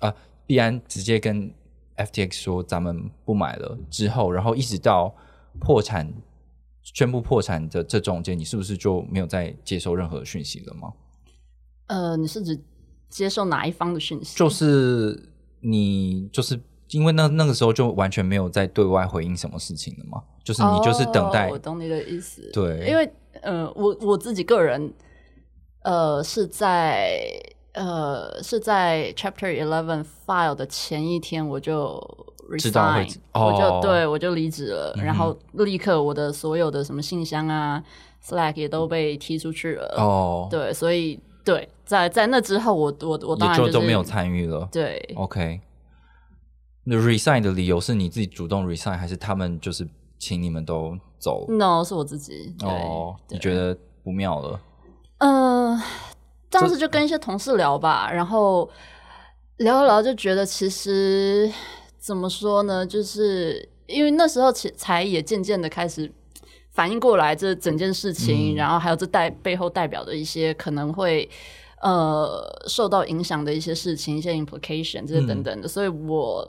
[0.00, 0.14] 啊，
[0.46, 1.52] 币安直接跟
[1.96, 5.14] FTX 说咱们不买了之后，然后一直到
[5.60, 6.12] 破产
[6.82, 10.92] 宣布破产的这中间，你是不是就没有再接收任何讯息了吗？
[11.88, 12.58] 呃，你是指
[13.08, 14.36] 接受哪一方的讯息？
[14.36, 16.58] 就是你就是
[16.90, 22.50] 因为那那个时候就完全没有在对外回应什么事情了嘛，就是你就是等待哦我懂你的意思。
[22.52, 23.10] 对因为
[23.42, 24.92] 呃，我我自己个人
[25.82, 27.20] 呃是在
[27.72, 31.98] 呃是在 Chapter Eleven file 的前一天我就
[32.50, 37.82] resign，哦我就对我就离职了，嗯然后立刻我的所有的什么信箱啊
[38.24, 39.94] Slack 也都被踢出去了。
[39.98, 44.68] 哦，对，所以对，在在那之后我，我我当然就是都没有参与了。
[44.70, 44.98] 对。
[45.16, 45.62] OK，
[46.84, 52.54] 那 resign 的理由是你自己主动 resign，还是他们就是请你们都走？No，是我自己。
[52.58, 54.60] 对哦，你觉得不妙了？
[55.20, 55.80] 嗯，
[56.50, 58.68] 当时就跟一些同事聊吧，然后
[59.56, 61.50] 聊一聊就觉得其实
[61.96, 66.12] 怎么说呢，就是因为那时候其才也渐渐的开始
[66.78, 68.54] 反应过来这整件事情，嗯。
[68.54, 71.28] 然后还有这代背后代表的一些可能会
[71.82, 76.48] 呃受到影响的一些事情、一些 implication 这些等等的，所以我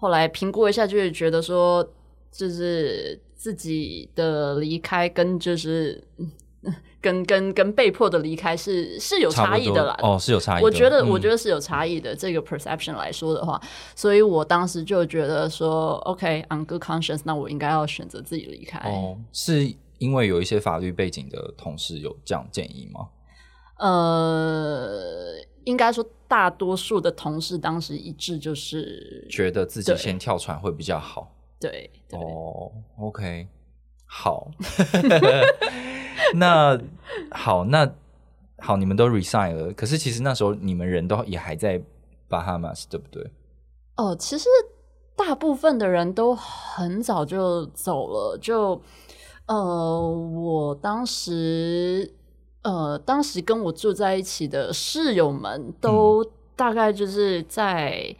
[0.00, 1.88] 后来评估一下，就会觉得说，
[2.32, 6.28] 就是自己的离开跟就是嗯
[7.00, 9.96] 跟跟跟被迫的离开是是有差异的啦。
[10.02, 10.64] 哦，是有差异的。
[10.64, 12.14] 我觉得，嗯我觉得是有差异的。
[12.14, 13.60] 这个 perception 来说的话，
[13.96, 18.78] 所以我当时就觉得说，OK，on、good conscience，那我应该要选择自己离开。
[18.88, 23.08] 哦，是因为有一些法律背景的同事有这样建议吗？
[23.78, 31.34] 呃，应该说大多数的同事当时一致就是觉得自己先跳船会比较好。
[31.58, 33.48] 对对、哦，OK，
[34.06, 34.48] 好，
[36.34, 36.78] 那
[37.30, 37.90] 好，那
[38.58, 41.82] 好，你们都 resign 了，可是其实那时候你们人都也还在
[42.28, 43.30] Bahamas，对不对？
[43.96, 44.48] 哦，其实
[45.16, 48.80] 大部分的人都很早就走了，就
[49.46, 52.14] 呃，我当时
[52.62, 58.14] 呃，当时跟我住在一起的室友们都大概就是在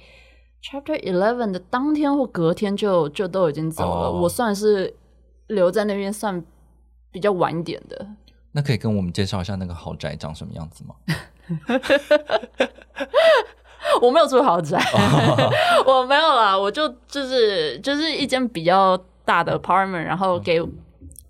[0.63, 4.95] Chapter Eleven 的当天或隔天就就都已经走了，哦我算是
[5.47, 6.45] 留在那边算
[7.13, 8.07] 比较晚一点的。
[8.51, 10.97] 那可以跟我们介绍一下那个豪宅长什么样子吗？
[14.03, 14.77] 我没有住豪宅，
[15.87, 20.61] 我没有啦，我就就是就是一间比较大的 apartment，然后给。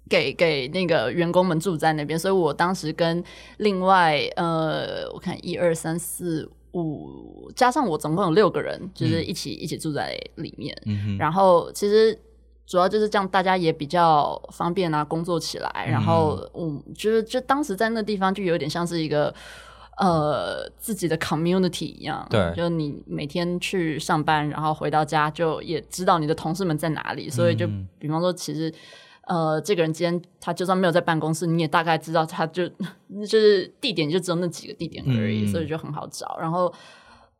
[0.08, 3.24] 给给那个员工们住在那边，所以我当时跟
[3.56, 10.76] 另外呃，我看一二三四五，加上我总共有六个人，就是一起、一起住在里面。
[10.84, 12.14] 嗯哼，然后其实
[12.66, 15.86] 主要就是这样，大家也比较方便啊，工作起来。
[15.88, 19.34] 然后嗯，就是就当时在那地方就有点像是一个
[19.98, 28.72] 呃自己的 community 一样，对就你每天去上班，然后回到家就也知道你的同事们在哪里，所以就嗯比方说其实。
[29.28, 36.36] 呃，这个人今天他就算没有在办公室，你也大概知道他就就是地点就只有那几个地点而已，嗯所以就很好找。
[36.40, 36.70] 然后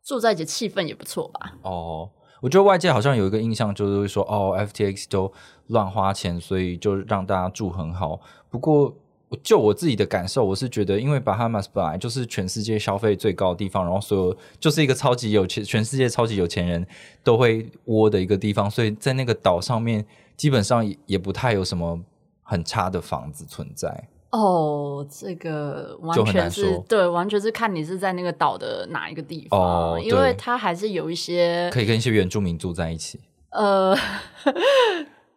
[0.01, 1.53] 住在一起气氛也不错吧？
[1.61, 2.09] 哦，
[2.43, 5.31] 我觉得外界好像有一个印象，就是会说哦，FTX 都
[5.67, 8.19] 乱花钱，所以就让大家住很好。
[8.49, 8.93] 不过，
[9.41, 16.85] 就我自己的感受，我是觉得，因为 Bahamas 本来就是全世界消费最高的地方，然后所有就是一个超级有钱，全世界超级有钱人
[17.23, 21.97] 都会窝的一个地方，所以在那个岛上面，基本上也也不太有什么
[22.41, 24.09] 很差的房子存在。
[24.33, 33.19] 哦，这个完全是对，完全是看你是在那个岛的哪一个地方，哦因为对它还是有一些可以跟一些原住民住在一起。
[33.53, 33.95] 呃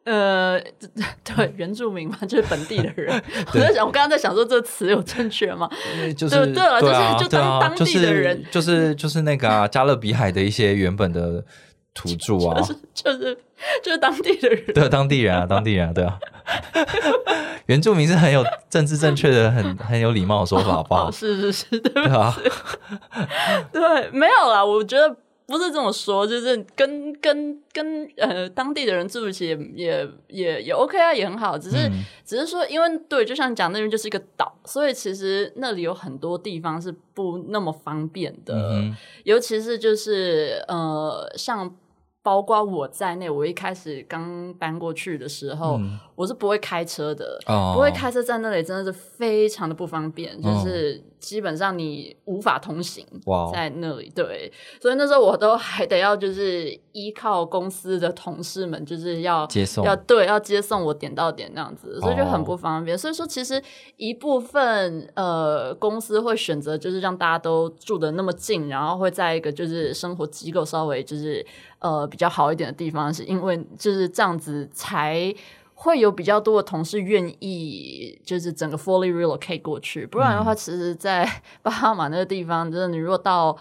[0.05, 0.59] 呃，
[1.25, 3.23] 对原住民嘛，就是本地的人。
[3.53, 5.69] 我在想，我刚刚在想说这个词有正确吗？
[6.17, 11.45] 就是对对了就是啊，就当当地的人就是就是那个啊，加勒比海的一些原本的
[11.97, 13.39] 土著啊， 就是就是
[13.83, 14.65] 就是当地的人。
[14.75, 16.19] 对当地人啊，当地人啊，对啊，
[17.67, 21.09] 原住民是很有政治正确的、很很有礼貌的说法，好不好？
[21.09, 21.11] 哦，？
[21.11, 22.37] 是是是，对对啊，
[23.73, 32.05] 对，没有啦，我觉得不是这么说，就是跟跟跟呃当地的人住一起也也也也 OK 啊，也很好，只是、嗯。
[32.27, 41.75] 只是说，因为对，就像讲那边就是一个岛，所以其实那里有很多地方是不那么方便的，嗯尤其是就是呃像。
[42.27, 45.79] 包括我在内，我一开始刚搬过去的时候，
[46.17, 53.07] 我是不会开车的，哦不会开车在那里真的是非常的不方便，嗯就是基本上你无法通行。
[53.53, 54.51] 在那里，对，
[54.81, 62.97] 所以那时候我都还得要就是依靠公司的同事们，就是要接送要对要接送我点到点那样子，所以就很哦不方便。
[62.97, 63.63] 所以说，其实
[63.97, 71.45] 一部分呃公司会选择就是让大家都住的那么近，然后会在一个就是生活机构稍微就是
[71.81, 75.35] 呃比较好一点的地方，是因为就是这样子才。
[75.79, 81.29] 会有比较多的同事愿意，就是整个 fully relocate 过去，不然的话，其实，在
[81.63, 83.55] 巴哈马那个地方，真的你如果到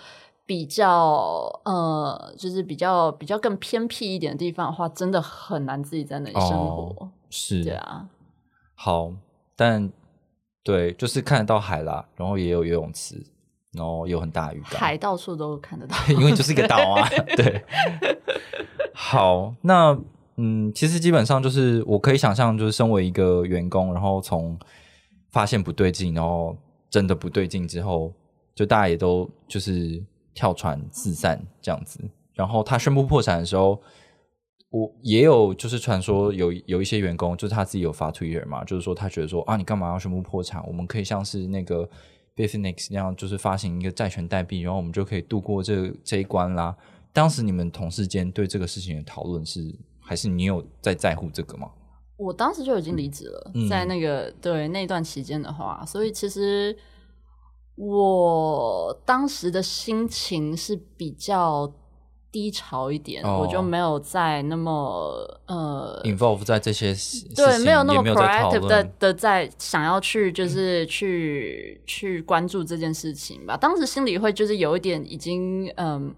[0.45, 6.95] 比较呃，就是比较比较更偏僻一点的地方的话，真的很难自己在那里生活。
[6.99, 8.07] 哦是对啊，
[8.75, 9.11] 好，
[9.57, 9.91] 但
[10.63, 13.21] 对，就是看得到海啦，然后也有游泳池，
[13.73, 15.97] 然后有很大的鱼缸，海到处都看得到。
[16.07, 17.05] 因为就是一个岛啊。
[17.35, 17.65] 对，
[18.93, 19.99] 好，那
[20.37, 24.57] 嗯，其实基本上就是我可以想象，就是身为一个员工，然后从
[25.31, 26.57] 发现不对劲，然后
[26.89, 28.13] 真的不对劲之后，
[28.53, 31.99] 就大家也都就是跳船四散这样子。
[32.33, 33.81] 然后他宣布破产的时候，
[34.71, 40.61] 我也有就是传说有有一些员工，就是他自己有发 Twitter 嘛，就是说他觉得说啊，你干嘛要宣布破产？
[40.67, 41.89] 我们可以像是那个
[42.35, 46.75] Bitfinex 那样，就是发行一个债权代币，然后我们就可以度过这这一关啦。
[47.13, 49.73] 当时你们同事间对这个事情的讨论是，
[50.05, 51.69] 还是你有在在乎这个吗？
[52.17, 56.73] 我当时就已经离职了，嗯在那个对那段期间的话，所以其实
[57.75, 61.69] 我当时的心情是比较
[62.31, 64.71] 低潮一点，哦我就没有再那么
[65.47, 68.83] 呃 involve 在这些事对，没有那么也没有在讨 proactive 的。
[68.99, 73.57] 的在想要去就是去去关注这件事情吧。
[73.57, 76.15] 当时心里会就是有一点已经嗯。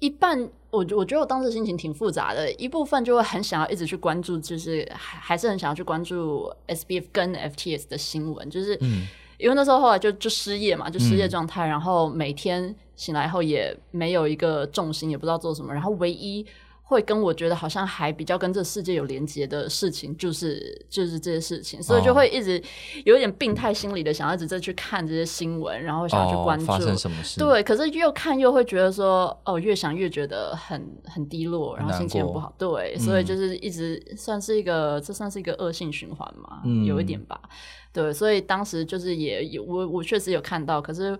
[0.00, 9.06] 一半，我我觉得我当时心情挺复杂的，一部分就会很想要一直去关注，就是还还是很想要去关注 SBF 跟 FTS 的新闻，就是嗯
[9.38, 16.44] 因为那时候后来就就失业嘛，就失业状态，然后每天醒来后也没有一个重心，也不知道做什么，然后唯一
[16.88, 22.60] 会跟我觉得好像还比较跟这个世界有连接的事情，就是就是这些事情，所以就会一直
[23.04, 27.38] 有一点病态心理的想要一直再去看这些新闻，然后想要去关注、哦、发生什么事？
[27.38, 32.54] 对，可是又看又会觉得说，哦，越想越觉得很很低落，然后心情很不好。
[32.56, 37.38] 对，嗯所以就是一直算是一个，这算是一个恶性循环嘛，嗯有一点吧。
[37.92, 41.18] 对，所以当时就是也有我我确实有看到，可是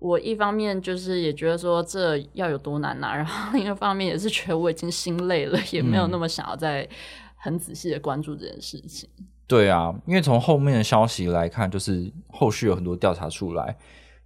[0.00, 6.88] 我一方面就是也觉得说这要有多难呐、啊然后另一方面也是觉得我已经心累了，也没有嗯那么想要再
[7.36, 9.08] 很仔细的关注这件事情。
[9.46, 13.76] 对啊，因为从后面的消息来看，就是后续有很多调查出来，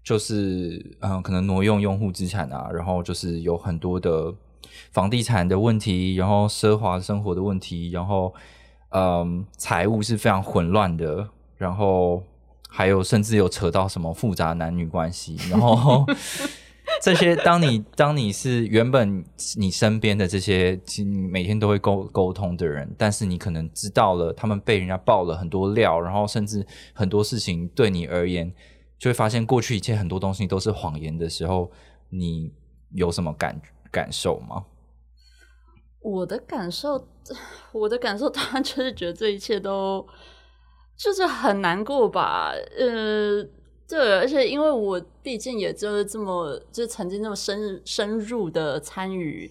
[0.03, 4.33] 就是嗯，可能挪用用户资产啊，然后就是有很多的
[4.93, 8.35] 房地产的问题，然后奢华生活的问题，然后
[8.91, 12.23] 嗯，财务是非常混乱的，然后
[12.77, 16.05] 还有甚至有扯到什么复杂男女关系， 然后
[17.01, 19.25] 这些，当你当你是原本
[19.57, 28.53] 你身边的这些，其实每天都会沟沟通的人，但是你可能知道了他们被人家爆了很多料，然后甚至很多事情对你而言，
[28.99, 31.71] 就会发现过去一切很多东西都是谎言的时候，
[32.11, 32.53] 你
[32.91, 33.63] 有什么感
[33.93, 34.65] 感受吗？
[36.01, 37.07] 我的感受，
[37.73, 40.05] 我的感受当然就是觉得这一切都
[40.97, 42.53] 就是很难过吧。
[42.79, 43.45] 呃，
[43.89, 49.51] 对，而且因为我毕竟也就是这么，就是曾经那么深深入的参与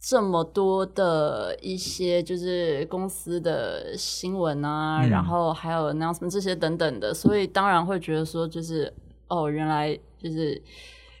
[0.00, 8.92] 这么多的一些就是公司的新闻啊，嗯然后还有 announcement 这些等等的，所以当然会觉得说，就是
[9.28, 10.62] 哦，原来就是。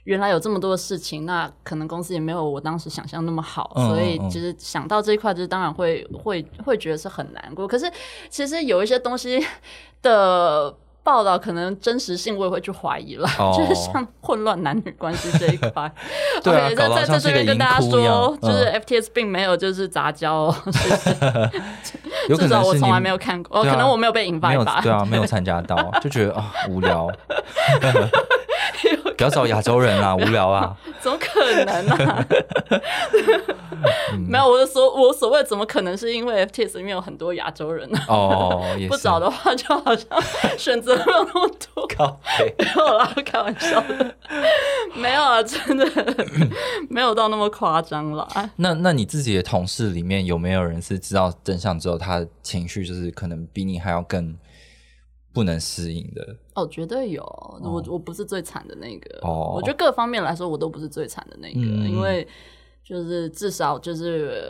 [0.04, 7.66] 原来有这么多的事情，那可能公司也没有我当时想象那么好，嗯所以其实想到这一块，就是当然会会会觉得是很难过。
[7.68, 7.90] 可是
[8.28, 9.44] 其实有一些东西
[10.02, 15.92] 的报道，可能真实性我也会去怀疑了，哦 就是像混乱男女关系这一块。
[16.42, 20.56] 对啊 OK，搞得好在在在这边跟大家说，就是嗯 FTS 并没有就是杂交哦，
[22.28, 24.76] 有可至少我从来没有看过，哦，啊可能我没有被引发吧。
[24.76, 27.08] 有对啊，没有参加到，就觉得啊无聊。
[29.20, 30.74] 不要找亚洲人啊， 无聊啊。
[30.98, 31.94] 怎么可能呢、
[34.14, 34.24] 嗯。
[34.26, 40.06] 没有，我的所我所谓怎么可能是因为 FTS 里面有很多亚洲人呢、哦， 不找的话，就好像
[40.56, 41.86] 选择没有那么多。
[42.58, 44.14] 没有啦，开玩笑的，
[44.96, 45.86] 没有啊，真的。
[46.88, 48.26] 没有到那么夸张啦。
[48.56, 54.34] 那那你自己的同事里面有没有人是知道真相之后，他的情绪就是可能比你还要更
[55.32, 56.36] 不能适应的？
[56.54, 57.22] 哦，绝对有，
[57.62, 59.18] 我我不是最惨的那个。
[59.22, 62.26] 哦我觉得各方面来说，我都不是最惨的那个，嗯因为
[62.82, 64.42] 就是至少就是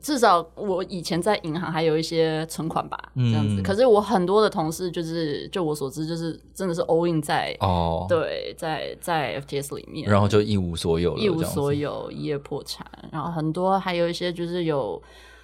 [0.00, 3.56] 至少我以前在银行还有一些存款吧，这样子。
[3.60, 11.74] 嗯可是我很多的同事，就是就我所知，就是真的是 all in 在、哦，，对在在 FTS 里面，然后就一无所有了，一无所。
[11.74, 12.86] 有，一夜破产。
[13.10, 15.02] 然后很多还有一些就是有，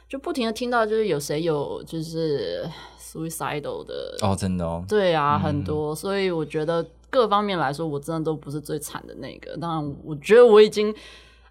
[0.09, 2.67] 就不停的听到就是有谁有就是
[3.13, 5.95] suicidal 的，哦，真的哦，对啊，嗯很多。
[5.95, 9.57] 所以我觉得各方面来说，我真的都不是最惨的那个。
[9.57, 10.95] 当然，我觉得我已经，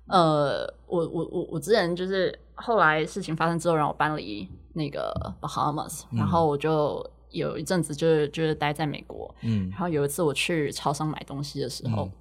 [0.08, 9.34] 呃，我我我我之前就是后来事情发生之后，让我搬离那个 Bahamas，、然嗯后我就有一阵子就是就是待在美国。
[9.42, 12.12] 嗯然后有一次我去超商买东西的时候，嗯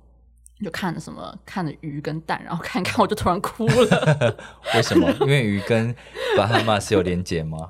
[0.65, 4.37] 就看了什么看了鱼跟蛋，然后看看我就突然哭了。
[4.75, 5.07] 为什么？
[5.21, 5.95] 因为鱼跟
[6.35, 7.69] 巴哈马是有连结吗？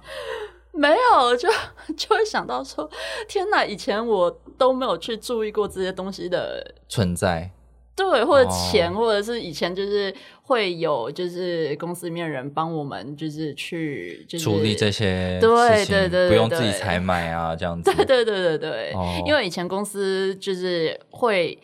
[0.77, 1.49] 没有，就
[1.97, 2.89] 就会想到说，
[3.29, 3.65] 天哪！
[3.65, 7.51] 以前我都没有去注意过这些东西的存在
[7.97, 17.91] 对，或者哦钱，或者是以前就是会有，就是公司里面人帮我们，就是去就是处理这些对对对不用自己采买啊，这样子。
[17.97, 21.59] 对对对对对，哦因为以前公司就是会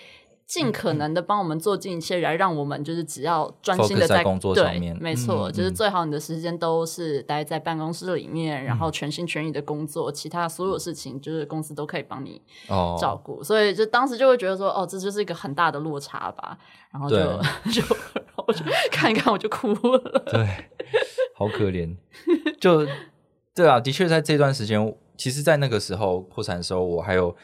[0.52, 12.38] 尽可能的帮我们做尽一切，来让我们就是只要专心的在工作对上面没错，就是最好你的时间都是待在办公室里面，然后全心全意的工作，其他所有事情就是公司都可以帮你
[12.68, 16.58] 哦，照顾，所以就当时就会觉得说，哦，这就是一个很大的落差吧，
[16.92, 17.16] 然后就
[17.72, 17.80] 就
[18.12, 20.22] 然后我就 看一看我就哭了。
[20.26, 20.46] 对，
[21.34, 21.96] 好可怜。
[22.60, 22.86] 就
[23.54, 27.34] 对啊，的确在这段时间，其实，在那个时候破产的时候，我还有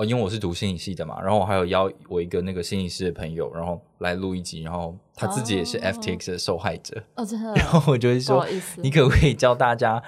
[0.00, 8.46] 呃，因为我是读心理系的嘛，然后我还有邀我一个那个心理师的朋友，然后来录一集，然后他自己也是哦 FTX 的受害者，哦，真的， 然后我就会不说
[8.78, 10.02] 你可不可以教大家，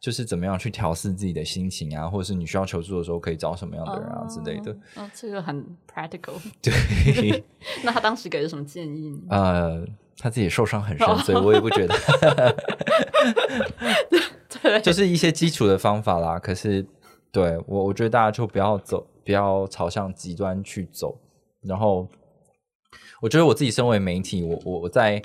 [0.00, 4.72] 就是怎么样去调试自己的心情啊，或者是你需要求助的时候可以找什么样的人啊之类的。
[4.72, 5.02] 哦。
[5.02, 5.62] 哦，这个很
[5.94, 6.40] practical。
[6.62, 7.44] 对，
[7.84, 9.18] 那他当时给了什么建议呢？
[9.28, 9.84] 呃，
[10.16, 11.94] 他自己受伤很深，哦所以我也不觉得，
[14.62, 16.38] 对，就是一些基础的方法啦。
[16.38, 16.86] 可是，
[17.30, 21.18] 对我，我觉得大家就不要走，不要朝向极端去走。
[21.62, 22.06] 然后，
[23.22, 25.22] 我觉得我自己身为媒体，我我在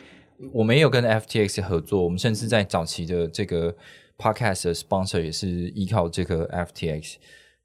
[0.54, 3.76] 我没有跟 FTX 合作，我们甚至在早期的这个
[4.18, 7.16] podcast 的 sponsor 也是依靠这个 FTX。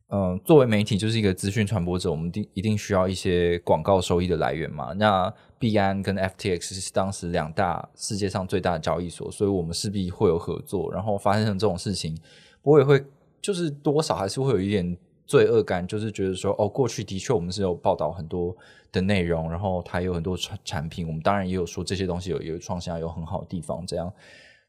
[0.08, 4.92] 嗯，作为媒体就是一个资讯传播者，我们定一定需要一些广告收益的来源嘛。
[4.92, 10.92] 那币安跟 FTX 是当时两大世界上最大的交易所，所以我们势必会有合作。
[10.92, 12.16] 然后发生这种事情，
[12.62, 13.02] 我也会
[13.40, 18.56] 就是多少还是会有一点罪恶感，就是觉得说，哦，过去的确我们是有报道很多
[18.92, 23.86] 的内容，然后它有很多产产品，我们当然也有说这些东西有有创新啊，有很好的地方。
[23.86, 24.12] 这样，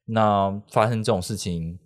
[0.06, 1.78] 那发生这种事情，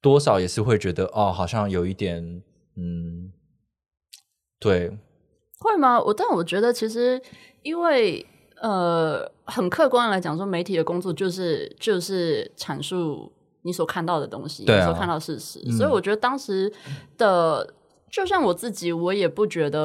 [0.00, 2.42] 多少也是会觉得，哦，好像有一点。
[2.74, 3.30] 嗯，
[4.58, 4.96] 对，
[5.58, 6.00] 会吗？
[6.00, 7.20] 我但我觉得其实
[7.62, 8.24] 因为
[8.62, 16.72] 呃，很客观来讲，说媒体的工作就是就是阐述你所看到的东西，对啊你所看到事实，嗯所以我觉得当时
[17.18, 17.74] 的，
[18.12, 19.80] 就像我自己，我也不觉得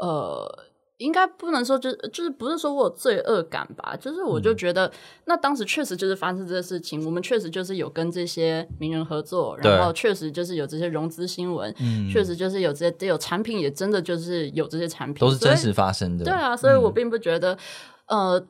[0.00, 0.64] 呃。
[0.98, 4.90] 应该不能说就就是不是说我有罪恶感吧，就是我就嗯觉得、
[5.24, 16.24] 那当时确实就是发生这个事情，我们确实就是有跟这些名人合作，然后确实就是有这些融资新闻，嗯确实就是有这些有产品，也真的就是有这些产品，都是真实发生的。
[16.24, 17.58] 对啊，所以我嗯并不觉得，
[18.06, 18.40] 呃，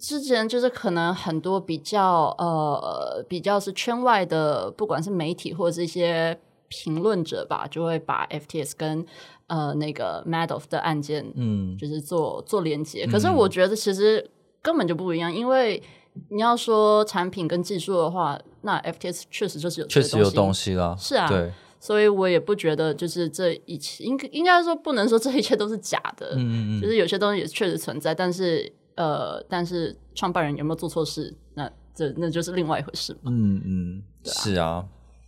[0.00, 6.36] 之前就是可能很多比较呃比较是圈外的，不管是媒体或者是一些
[6.68, 9.04] 评论者吧，就会把 FTS 跟
[9.46, 13.06] 呃那个 Madoff 的案件，嗯就是做做连接。
[13.06, 14.30] 可是我觉得其实
[14.62, 15.82] 根本就不一样，因为
[16.30, 20.74] 你要说产品跟技术的话，那 FTS 确实就是有确实有东西。
[20.74, 20.94] 啦。
[20.98, 33.30] 是啊对，所以我也不觉得就是这一切应该应该说不能说这一切都是假的，嗯嗯嗯，就是有些东西也确实存在，但是呃，但是创办人有没有做错事，那这那就是另外一回事嘛。
[33.32, 34.84] 嗯嗯，是啊，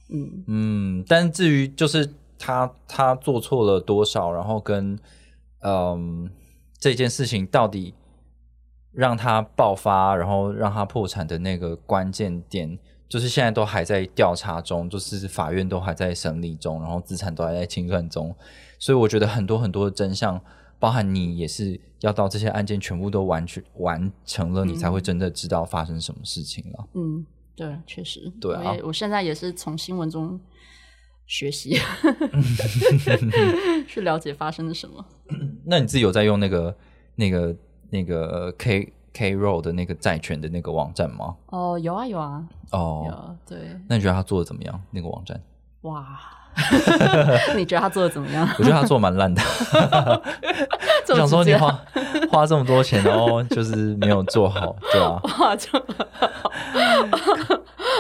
[0.09, 4.99] 嗯，嗯，但至于就是他他做错了多少，然后跟
[5.61, 6.31] 嗯
[6.79, 7.95] 这件事情到底
[8.93, 12.79] 让他爆发，然后让他破产的那个关键点，
[13.09, 18.35] 就是现在都还在调查中，就是法院都还在审理中，然后资产都还在清算中，
[18.79, 20.41] 所以我觉得很多很多的真相，
[20.79, 26.87] 包含你也是要到这些案件全部都完全完成了，你才会真的知道发生什么事情了。
[26.95, 27.27] 嗯，
[27.57, 30.39] 对，确实，对啊我现在也是从新闻中
[31.27, 31.77] 学习，
[33.89, 35.05] 去了解发生了什么。
[35.65, 36.77] 那你自己有在用那个
[37.15, 37.57] 那个
[37.91, 41.35] 那个 K K Roll 的那个债权的那个网站吗？
[41.47, 44.81] 哦，有啊有啊哦，有，对，那你觉得他做的怎么样？
[44.91, 45.43] 那个网站，
[45.83, 46.21] 哇，
[47.57, 48.49] 你觉得他做的怎么样？
[48.59, 49.43] 我觉得他做得蛮烂的。
[51.05, 51.79] 这我想说你花
[52.31, 55.21] 花这么多钱，然后就是没有做好， 对啊。
[55.39, 55.69] 哇，就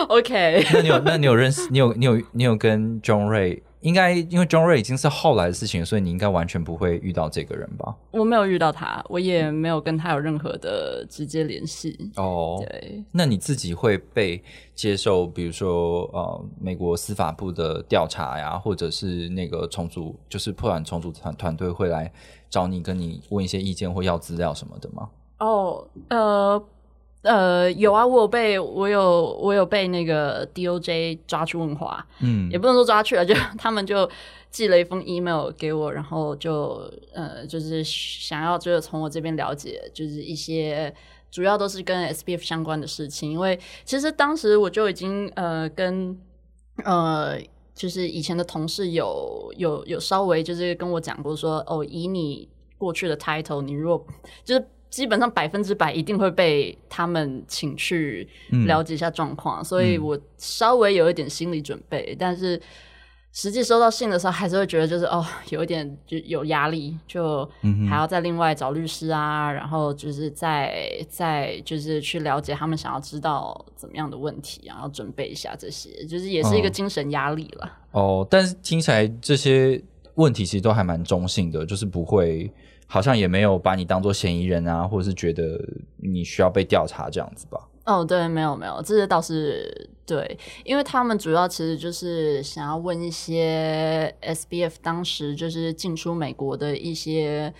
[0.08, 3.60] OK，那你有那你有认识你有你有你有跟 John Ray？
[3.86, 7.94] 应该因为 John Ray 已经是后来的事情，所以你应该完全不会遇到这个人吧？
[8.10, 12.10] 我没有遇到他，我也没有跟他有任何的直接联系。
[12.16, 14.42] 哦，对，那你自己会被
[14.74, 22.12] 接受，比如说呃，美国司法部的调查呀，或者是那个重组，就是破案重组团团队会来
[22.50, 25.08] 找你，跟你问一些意见或要资料什么的吗？
[25.38, 26.60] 哦，呃
[27.26, 34.08] 呃，有啊，我有被我有我有被那个 DOJ 抓去问话，嗯也不能说抓去了，就 他们就
[34.50, 40.94] 寄了一封 email 给我，然后就呃，就是想要就是从我这边了解，就是一些
[41.30, 46.18] 主要都是跟 SPF 相关的事情，因为其实当时我就已经呃跟
[46.84, 47.38] 呃。
[47.76, 52.48] 就是以前的同事有有有稍微就是跟我讲过说，哦，以你
[52.78, 54.06] 过去的 title，你如果
[54.42, 58.66] 就是基本上百分之百一定会被他们请去嗯。
[58.66, 60.04] 了解一下状况，所以嗯。
[60.04, 62.60] 我稍微有一点心理准备，但是
[63.32, 67.46] 实际收到信的时候，还是会觉得就是哦，有一点就有压力，就
[67.86, 77.70] 还要再另外找律师啊，然后就是再再就是去了解他们想要知道怎么样的问题，然后准备一下这些，就是也是一个嗯精神压力了。
[77.90, 79.82] 哦，但是听起来这些
[80.14, 82.50] 问题其实都还蛮中性的，就是不会，
[82.86, 85.60] 好像也没有把你当做嫌疑人啊，或者是觉得
[85.96, 87.68] 你需要被调查这样子吧？
[87.84, 97.52] 哦，对，没有没有，这些倒是对，因为他们主要其实就是想要问一些 SBF 当时就是进出美国的一些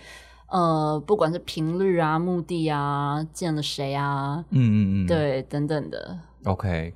[0.49, 6.93] 呃，不管是频率啊、目的啊、见了谁啊，嗯嗯嗯，对，等等的，，OK，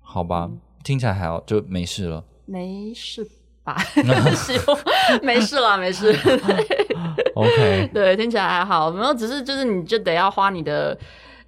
[0.00, 0.50] 好吧，
[0.82, 2.24] 听起来还好，就没事了。
[2.46, 3.24] 没事
[3.64, 3.76] 吧？
[5.22, 6.12] 没事啦，没事。
[7.34, 10.96] OK， 对，听起来还好，没有，只是就是你就得要花你的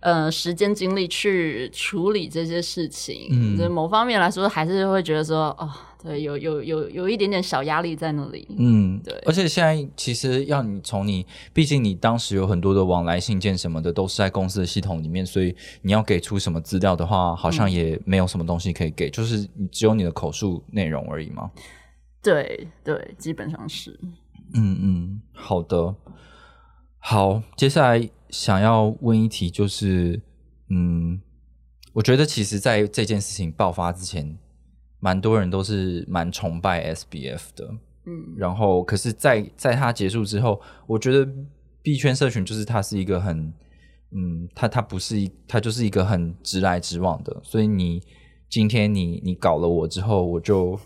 [0.01, 3.29] 呃时间精力去处理这些事情。
[3.31, 5.71] 嗯就是某方面来说，还是会觉得说，哦，
[6.03, 8.47] 对，有有有有一点点小压力在那里。
[8.59, 21.51] 嗯，对而且现在其实要你从你，毕竟你当时有很多的往来信件什么的，都是在公司的系统里面，所以你要给出什么资料的话，好像也没有什么东西可以给，就是你只有你的口述内容而已嘛。
[22.23, 23.99] 对对，基本上是。
[24.57, 25.95] 嗯嗯，好的，
[26.99, 30.23] 好，接下来想要问一题，就是，
[30.71, 31.21] 嗯，
[31.93, 34.39] 我觉得其实在这件事情爆发之前，
[34.99, 37.69] 蛮多人都是蛮崇拜 SBF 的，
[38.07, 38.35] 嗯。
[38.37, 41.31] 然后可是在，在它结束之后，我觉得
[41.83, 43.53] 币圈社群就是它是一个很，
[44.13, 48.03] 嗯，它它不是一，它就是一个很直来直往的，所以你
[48.49, 50.79] 今天你你搞了我之后，我就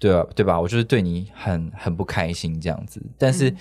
[0.00, 0.60] 对啊对吧？
[0.60, 3.54] 我就是对你很很不开心这样子，但是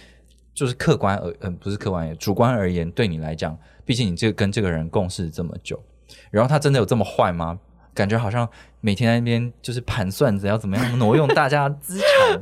[0.56, 5.80] 就是客观而嗯、不是客观而言，主观而言，对你来讲，毕竟你这个跟这个人共事这么久，
[6.32, 7.60] 然后他真的有这么坏吗？
[7.94, 8.48] 感觉好像
[8.80, 12.42] 每天在那边就是盘算着要怎么样挪用大家的资产。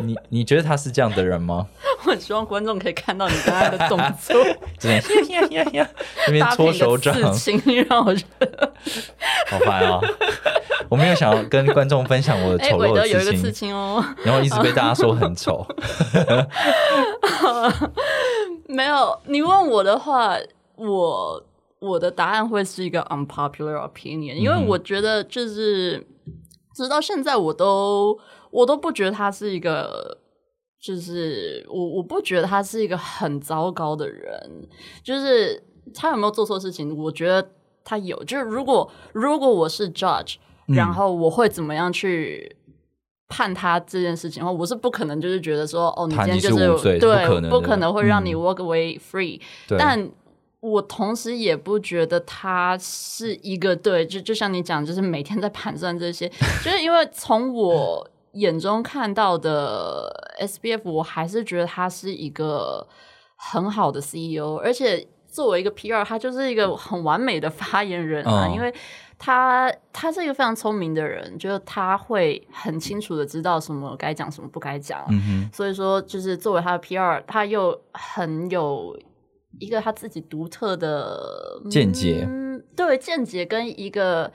[0.02, 1.68] 你你觉得他是这样的人吗？
[2.04, 4.36] 我很希望观众可以看到你刚才的动作，
[4.78, 5.90] 这 边呀呀呀呀，
[6.26, 8.72] 那边搭配你搓手掌，刺青，让我觉得，
[9.50, 10.00] 好烦啊！
[10.88, 14.04] 我没有想要跟观众分享我的哎，丑陋韦德有一个刺青，哦。
[14.24, 15.66] 然后一直被大家说很丑。
[18.68, 20.36] 没有，你问我的话，
[20.76, 21.42] 我
[21.78, 26.06] 我的答案会是一个 unpopular opinion，因为我觉得就是
[26.74, 28.18] 直到现在，我都
[28.50, 30.18] 我都不觉得他是一个，
[30.84, 34.68] 就是我我不觉得他是一个很糟糕的人，
[35.02, 35.62] 就是
[35.94, 37.48] 他有没有做错事情，我觉得
[37.82, 40.36] 他有，就是如果如果我是 judge，
[40.68, 40.74] 嗯。
[40.76, 42.56] 然后我会怎么样去。
[43.26, 48.36] 判他这件事情的话，我是不可能就是觉得说，哦，你今天就是对，不可能会让你嗯。
[48.36, 50.08] walk away free、对，但
[50.60, 56.28] 我同时也不觉得他是一个对，就就像你讲，就是每天在盘算这些，
[56.62, 62.86] 就是因为从我眼中看到的 SBF，我还是觉得他是一个
[63.36, 68.72] 很好的 CEO，而且作为一个 PR，他就是一个很完美的发言人啊，嗯因为。
[69.16, 75.02] 他他是一个非常聪明的人，就是他会很清楚的知道什么该讲，什么不该讲。
[75.08, 78.98] 嗯，所以说，就是作为他的 PR，他又很有
[79.60, 84.30] 一个他自己独特的见解嗯，对见解跟一个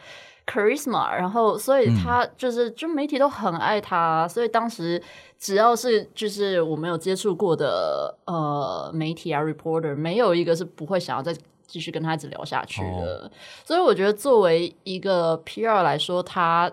[0.49, 5.01] charisma，然后所以他就是、就媒体都很爱他，所以当时
[5.37, 11.35] 只要是就是我没有接触过的呃媒体啊 reporter，没有一个是不会想要再
[11.67, 13.29] 继续跟他一直聊下去的。
[13.63, 16.71] 所以我觉得作为一个 PR 来说，他。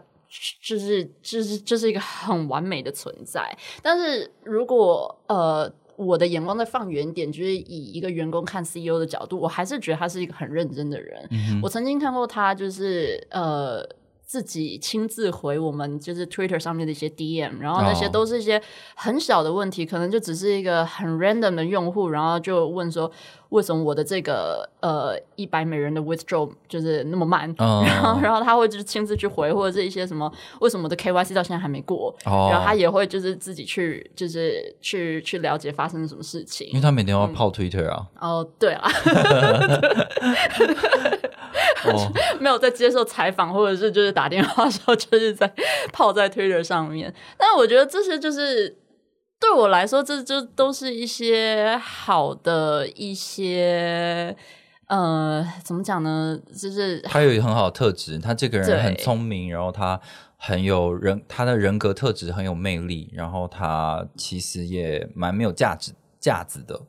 [0.60, 11.26] 就是就是就是一个很完美的存在，但是如果呃我的眼光再放远点，就是以一个员工看 CEO 的角度，我还是觉得他是一个很认真的人。
[11.30, 13.82] 嗯我曾经看过他，就是呃
[14.24, 18.60] 自己亲自回我们就是 Twitter 上面的一些 DM，然后那些哦都是一些
[18.96, 23.10] 很小的问题，可能就只是一个很 random 的用户，然后就问说
[23.50, 27.84] 为什么我的这个呃一百美元的 withdraw 就是那么慢，哦。
[27.86, 32.48] 然 后然后他会就是亲自去回，或者是一些什么为什么我的 KYC 到现在还没过，哦。
[32.50, 36.66] 然后他也会就是自己去就是去去了解发生了什么事情。
[36.68, 36.80] 因为。
[36.80, 38.88] 他每天嗯要泡 Twitter 啊，哦，对啊，
[41.84, 45.52] 哦， 没有在接受采访，或者是就是打电话的时候，就是在
[45.92, 47.12] 泡在 Twitter 上面。
[47.36, 48.74] 但我觉得这些就是
[49.38, 54.34] 对我来说，这就都是一些好的一些
[54.88, 56.38] 呃，怎么讲呢？
[56.56, 60.00] 就是他有一个很好的特质，他这个人很聪明，然后他
[60.36, 66.80] 很有人，他的人格特质很有魅力，然后他其实也蛮没有价值价值的。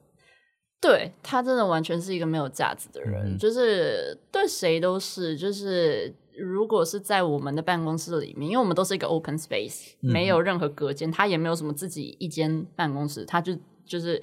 [0.80, 14.22] 对他真的完全是一个没有价值的人，嗯就是对谁都是，就是如果是在我们的办公室里面，因为我们都是一个 open space，、嗯没有任何隔间，他也没有什么自己一间办公室，他就就是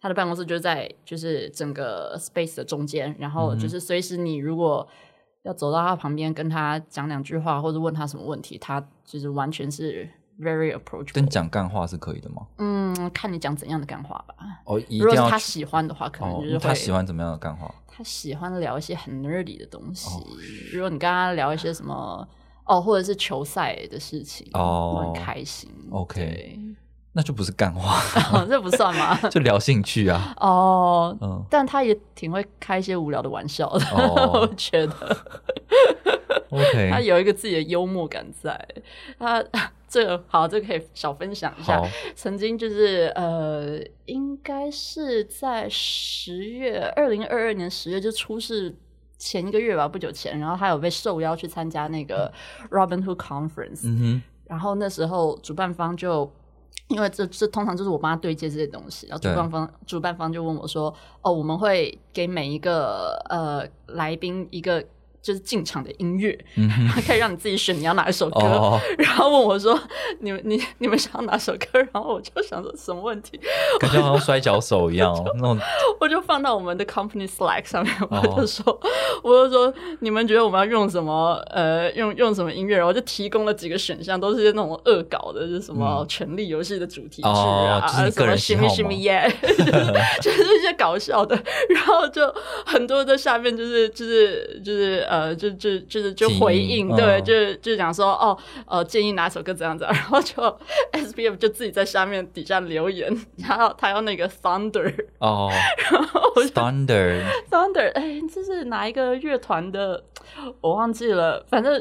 [0.00, 4.86] 他的办公室就在就是整个 space 的中间，然后嗯就是随时你如果
[5.42, 10.08] 要走到他旁边跟他讲两句话，或者问他什么问题，他就是完全是
[10.40, 11.10] very approachable。
[11.14, 12.46] 但讲干话是可以的吗？
[12.58, 14.34] 嗯，看你讲怎样的干话吧。
[14.64, 17.72] 哦，一如果他喜欢的话，可能哦就是，会、他喜欢怎么样的干话？
[17.86, 20.08] 他喜欢聊一些很 nerdy 的东西。
[20.10, 20.22] 哦
[20.72, 22.26] 如果你跟他聊一些什么
[22.64, 25.70] 哦，或者是球赛的事情，哦我很开心。
[25.90, 26.58] OK
[27.12, 27.98] 那就不是干话，
[28.38, 29.16] 哦， 这不算吗？
[29.30, 30.34] 就聊兴趣啊。
[30.36, 35.16] 哦，嗯，但他也挺会开一些无聊的玩笑的，哦 我觉得
[36.50, 38.68] OK，他有一个自己的幽默感在。
[39.18, 39.42] 他
[39.96, 41.82] 这个好，这个可以小分享一下。
[42.14, 48.76] 曾经就是呃，应该是在十月二零二二年十月就出事
[49.16, 52.32] 前一个月吧，不久前，然后他有被受邀去参加那个
[52.70, 56.30] Robin Hood Conference，、嗯然后那时候主办方就。
[56.88, 64.84] 因为这这通常就是我帮他对接这些东西，然后主办方主办方就问我说：“哦，我们会给每一个呃来宾一个
[65.26, 68.38] 就是进场的音乐，哼，嗯哼， 可以让你自己选你要哪一首歌。
[68.38, 69.76] 哦， 然后问我说
[70.22, 73.40] ：“你们你你们想要哪首歌？”然后我就想说什么问题，
[73.80, 75.58] 感觉好像摔跤手一样哦，那种
[76.00, 78.80] 我就放到我们的 company Slack 上面，哦我就说，
[79.24, 81.34] 我就说你们觉得我们要用什么？
[81.50, 82.76] 呃，用用什么音乐？
[82.76, 89.32] 然后就提供了几个选项，都是那种恶搞的，就是什么《权力游戏》的主题曲啊，什么个人喜好 Shimmy 吗 Shimmy Yeah，
[90.22, 91.36] 就是一些搞笑的。
[91.70, 92.32] 然后就
[92.64, 98.36] 很多在下面就是就是就是呃，就就就是就回应，嗯对，就是就是讲说哦
[98.66, 100.42] 呃，建议哪首歌怎样怎样， 然后就
[100.92, 104.92] S B F 就自己在下面底下留言，然后他要那个 Thunder。
[105.18, 105.50] 哦
[105.90, 110.04] 然后，Thunder，Thunder， 哎、这是哪一个乐团的？
[110.60, 111.72] 我忘记了，反正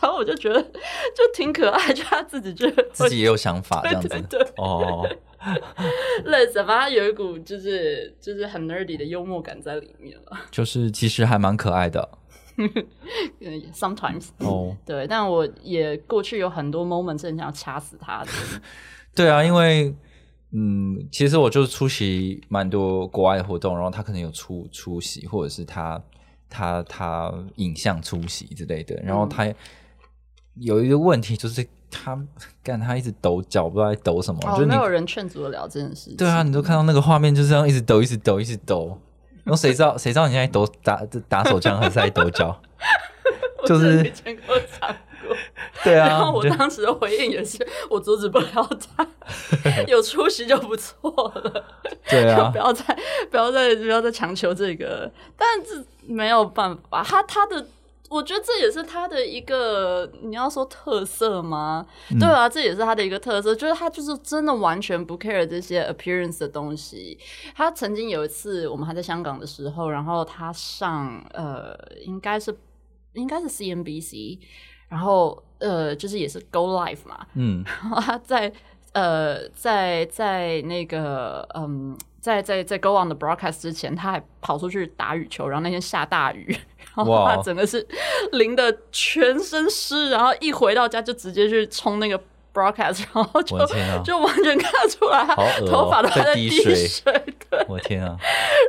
[0.00, 5.06] 然后我就觉得就挺可爱，就他自己就自己也有想法这样子对对对，哦，
[6.24, 10.38] 类似，反正有一股就是就是很 nerdy 的幽默感在里面了。
[10.50, 12.25] 就是其实还蛮可爱的嗯
[13.74, 14.76] sometimes 哦。
[14.84, 18.30] 对，但我也过去有很多 moment 是很想要掐死他的。
[19.14, 19.94] 对啊，因为
[20.52, 26.02] 嗯，其实我就是出席蛮多国外的活动，然后他可能有出出席，或者是他
[26.48, 29.52] 他他影像出席之类的，然嗯后他
[30.54, 32.18] 有一个问题就是他
[32.62, 36.16] 干他一直抖脚，不知道在抖什么，哦，没有人劝阻得了这件事情。
[36.16, 38.98] 对啊，你都看到那个画面就这样一直抖，一直抖，一直抖，
[39.46, 42.60] 然后谁知道谁知道你现在抖打打手枪还是在抖脚？
[43.64, 44.88] 就是没见过讲
[45.26, 45.36] 过。
[45.82, 47.56] 对然后啊，就我当时的回应也是，
[47.88, 49.06] 我阻止不了他，
[49.86, 51.64] 有出息就不错了。
[52.08, 52.84] 对啊不，要再
[53.30, 57.64] 不要再不要再强求这个，但是没有办法，他他的。
[58.08, 61.86] 我觉得这也是他的一个，你要说特色吗？
[62.10, 67.18] 嗯对啊，这也是他的一个特色，就是他就是真的完全不 care 这些 appearance 的东西。
[67.54, 72.56] 他曾经有一次，我们还在香港的时候，然后他上呃，应该是
[73.14, 74.38] 应该是 CNBC，
[74.88, 78.52] 然后呃，就是也是 Go Live 嘛， 嗯，然后他在
[78.92, 86.56] 呃，在在那个嗯，在在在 Go On the broadcast 之前，他还跑出去打羽球，然后那天下大雨，
[86.96, 87.86] 然后哇他整个是
[88.32, 92.18] 淋的全身湿，然后一回到家就直接去冲那个
[92.54, 93.58] broadcast，然后就
[94.02, 95.24] 就完全看得出来
[95.66, 97.12] 头发都还在滴滴水水，
[97.50, 97.64] 对。
[97.68, 98.16] 我的天啊，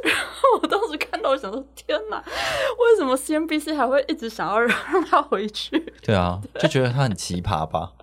[0.04, 4.76] 然后我当时看到，我想说：天哪，为什么 CNBC 还会一直想要让
[5.10, 5.94] 他回去？
[6.02, 7.94] 对啊，就觉得他很奇葩吧，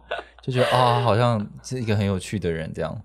[0.43, 2.99] 就觉得啊、好像是一个很有趣的人这样。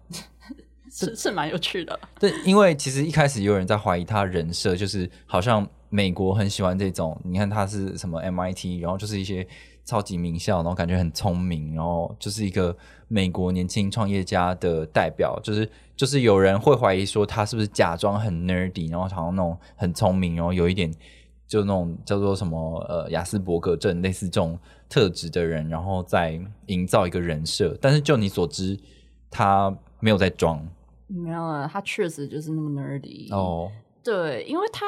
[0.92, 1.98] 是是蛮有趣的。
[2.20, 9.48] 对，因为其实一开始有人在怀疑他人设，就是好像美国很喜欢这种，你看他是什么 MIT，然后就是一些
[9.84, 12.76] 超级名校，然后感觉很聪明，然后就是一个
[13.08, 20.94] 美国年轻创业家的代表，就是就是有人会怀疑说他是不是假装很 nerdy，然后好像那种很聪明，然后有一点
[21.48, 28.80] 就那种叫做什么呃雅斯伯格症类似这种特质的人，然后再营造一个人设，但是就你所知，
[29.32, 30.64] 他没有在装
[31.08, 33.72] 没有啊，他确实就是那么 nerdy 哦。
[34.04, 34.86] 对，因为他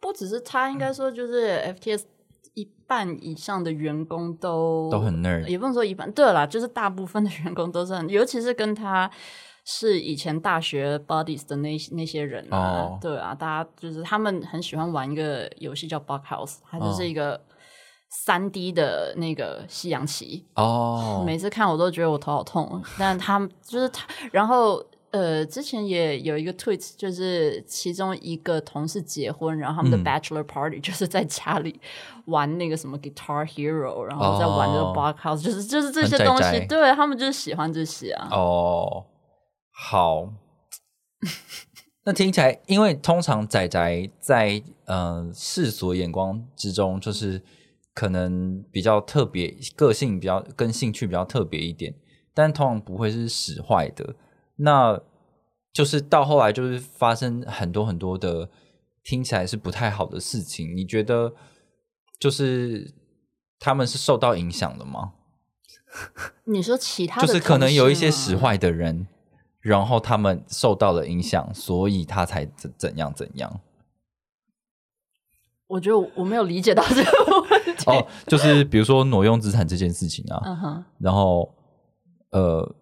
[0.00, 2.04] 不只是他，应该说就是 FTS
[2.54, 6.10] 一半以上的员工都都很 nerd 也不能说一半。
[6.12, 9.10] 对啦，就是大部分的员工都是很，尤其是跟他
[9.64, 17.40] 是以前大学 buddies 的那那些人啊，哦对啊，大家就是他们很喜欢玩一个游戏叫 Bug House，它就是一个
[18.24, 20.44] 三 D 的那个西洋棋。
[20.56, 31.78] 哦，每次看我都觉得我头好痛，但他们就是他，然后呃，之前也有一个 tweet，就是其中一个同事结婚，然后他们的嗯 bachelor party 就是在家里
[32.24, 38.28] 玩那个什么 Guitar Hero，然后在玩这个哦 Block House，就是就是这些东西，宅对他们就是喜欢这些啊。
[38.32, 39.04] 哦，
[39.70, 40.32] 好。
[42.04, 47.40] 那听起来，因为通常仔仔在呃世俗眼光之中，就是
[47.94, 51.94] 可能比较特别，个性比较跟兴趣比较特别一点。
[52.34, 54.16] 但通常不会是使坏的。
[54.56, 55.00] 那
[55.72, 58.50] 就是到后来就是发生很多很多的
[59.02, 60.76] 听起来是不太好的事情。
[60.76, 61.34] 你觉得
[62.18, 62.92] 就是
[63.58, 65.12] 他们是受到影响的吗？
[66.44, 69.06] 你说其他就是可能有一些使坏的人，
[69.60, 73.60] 然后他们受到了影响，所以他才怎怎样怎样。
[75.66, 77.90] 我觉得我没有理解到这个问题。
[77.90, 81.54] 哦，就是比如说挪用资产这件事情啊，然后
[82.30, 82.74] 呃，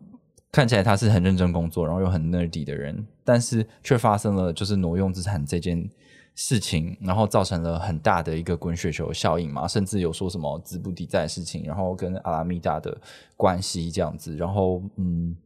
[0.52, 5.88] 看起来他是很认真工作，然后又很 nerdy 的人，但是却发生了就是挪用资产这件
[6.34, 13.00] 事情，然后造成了很大的一个滚雪球效应嘛，甚至有说什么资不抵债的事情，然后跟阿拉米达的
[13.36, 15.36] 关系这样子，然后嗯，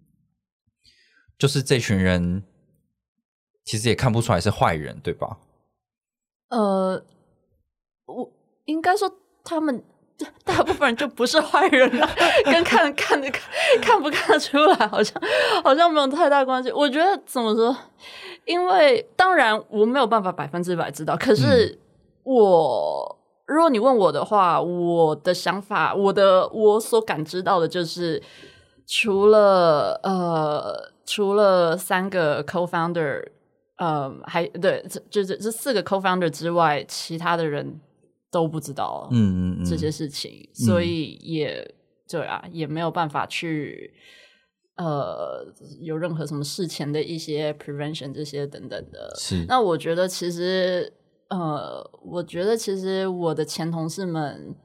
[1.36, 2.42] 就是这群人
[3.64, 5.38] 其实也看不出来是坏人，对吧？
[6.48, 7.05] 呃，
[8.07, 8.32] 我
[8.66, 9.11] 应该说
[9.42, 9.82] 他们
[10.44, 12.08] 大部分人就不是坏人了，
[12.44, 13.42] 跟看看得看
[13.82, 15.20] 看不看得出来，好像
[15.62, 16.70] 好像没有太大关系。
[16.70, 17.76] 我觉得怎么说？
[18.44, 21.78] 因为当然我没有办法百分之百知道，可是
[22.22, 23.18] 我。
[23.46, 28.22] 如果你问我的话，我的想法，我的我所感知到的就是，
[28.86, 33.22] 除了呃，除了三个 co-founder，
[33.76, 37.78] 呃，还对，这这这四个 co-founder 之外，其他的人
[38.35, 41.72] 都不知道嗯嗯嗯，这些事情，所以也
[42.09, 43.95] 对啊，也没有办法去
[44.76, 45.47] 呃
[45.80, 49.14] 有任何什么事前的一些 prevention 这些等等的。
[49.16, 50.93] 是那我觉得其实
[51.28, 54.57] 呃，我觉得其实我的前同事们，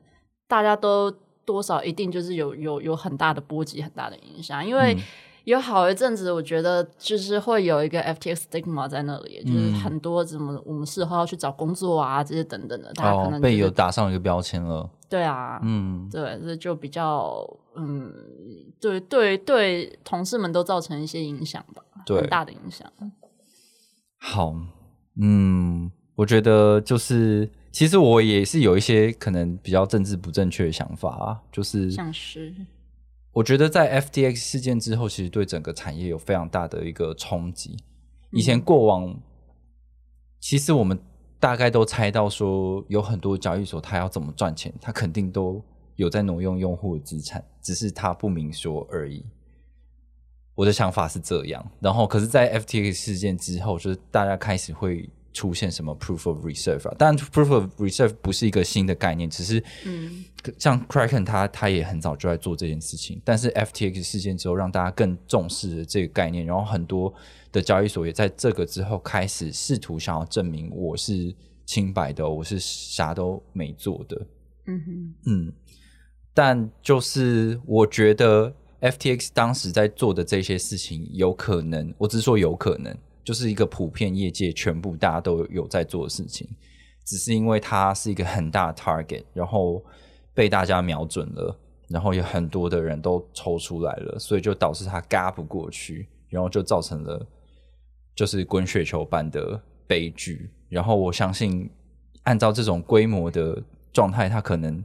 [0.48, 1.12] 大家都
[1.46, 4.96] 多少一定就是有有有很大的波及，很大的影响，因为。
[4.96, 5.00] 嗯
[5.46, 9.74] 有好一阵子，我觉得就是会有一个 FTX stigma 在那里，就是嗯。
[9.80, 16.08] 很多怎么我们事后要去找工作啊，这些等等的，大家可哦能、就是被有打上一个标签了，对啊，嗯。
[16.12, 18.14] 对，这就比较嗯，
[18.80, 22.92] 对对对，同事们都造成一些影响吧，对很大的影响。
[24.18, 24.54] 好，
[25.22, 32.54] 嗯，我觉得就是，其实我也是有一些可能比较政治不正确的想法啊，就是像是
[33.40, 37.78] 我觉得在 FTX 事件之后，其实对整个产业有非常大的一个冲击。
[38.32, 39.18] 以前过往，
[40.42, 41.00] 其实我们
[41.40, 45.64] 大概都猜到说，有很多交易所它要怎么赚钱，它肯定都
[45.96, 49.26] 有在挪用用户的资产，只是它不明说而已。
[50.56, 60.26] 我的想法是这样，然后可是，在 FTX 事件之后，就是大家开始会出现什么 proof of reserve 啊，当然 proof of reserve 不是一个新的概念，只是嗯。
[60.58, 67.14] 像 Kraken 他他也很早就在做这件事情，但是 FTX 事件之后，让大家更重视了这个概念，然后很多
[67.52, 74.28] 的交易所也在这个之后开始试图想要证明我是清白的哦，我是啥都没做的。
[74.68, 75.14] 嗯哼。
[75.26, 75.54] 嗯，
[76.34, 82.98] 但就是我觉得 FTX 当时在做的这些事情，有可能，我只是说有可能，
[83.30, 86.50] 就是一个普遍业界全部大家都有在做的事情，
[87.06, 89.86] 只是因为它是一个很大的 target，然后
[90.34, 91.56] 被大家瞄准了，
[91.90, 97.24] 然后有很多的人都抽出来了，所以就导致它嘎不过去，然后就造成了
[98.16, 100.50] 就是滚雪球般的悲剧。
[100.68, 101.70] 然后我相信，
[102.24, 103.62] 按照这种规模的
[103.94, 104.84] 状态，它可能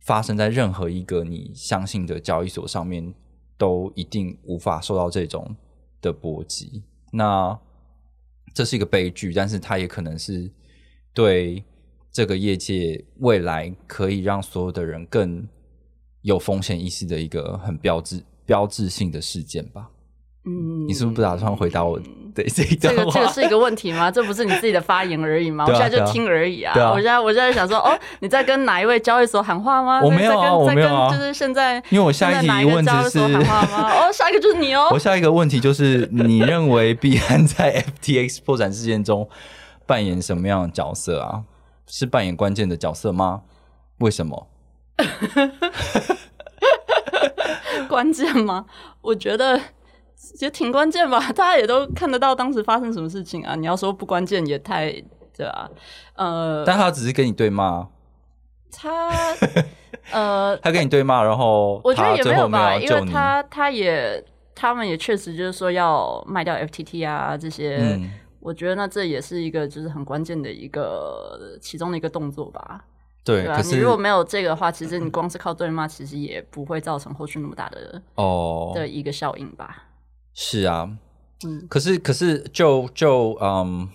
[0.00, 3.14] 发生在任何一个你相信的交易所上面，
[3.56, 5.54] 都一定无法受到这种
[6.00, 6.82] 的波及。
[7.12, 7.56] 那
[8.54, 10.50] 这是一个悲剧，但是它也可能是
[11.12, 11.62] 对
[12.10, 15.46] 这个业界未来可以让所有的人更
[16.22, 19.90] 有风险意识的一个很标志标志性的事件吧。
[20.46, 21.98] 嗯，你是不是不打算回答我
[22.34, 22.88] 对这一这？
[22.94, 24.10] 个这个是一个问题吗？
[24.10, 25.64] 这不是你自己的发言而已吗？
[25.68, 26.74] 我现在就听而已啊！
[26.90, 30.00] 我现在我现在想说，哦，你在跟哪一位交易所喊话吗？
[30.02, 33.90] 我没有啊在跟我没有啊就是现在，因为我下一个问题是喊话吗？
[33.94, 34.98] 哦， 下一个就是你哦我。
[34.98, 39.28] 下一个问题就是，你认为币安在 FTX 破产事件中
[39.86, 41.42] 扮演什么样的角色啊？
[41.86, 43.42] 是扮演关键的角色吗？
[43.98, 44.48] 为什么？
[47.88, 48.64] 关键吗？
[49.02, 49.60] 我觉得
[50.40, 53.54] 也挺关键吧， 大家也都看得到当时发生什么事情啊。
[53.54, 54.90] 你要说不关键也太
[55.36, 55.70] 对吧、
[56.14, 57.86] 呃，但他只是跟你对骂，
[58.70, 59.10] 他
[60.12, 62.88] 呃， 他跟你对骂，然后 我觉得也没有吧，因。
[62.88, 67.78] 为他他也他们也确实就是说要卖掉 FTT 啊这些。
[67.80, 68.10] 嗯，
[68.40, 72.84] 我觉得那这也是一个就是很关键的一个其中的一个动作吧，
[73.24, 79.82] 对，对吧、你如果没有这个的话，其实你光是靠对骂，其实也不会造成后续那么大的哦，的一个效应吧。
[80.34, 80.90] 是啊，
[81.46, 83.88] 嗯，可是可是就就嗯，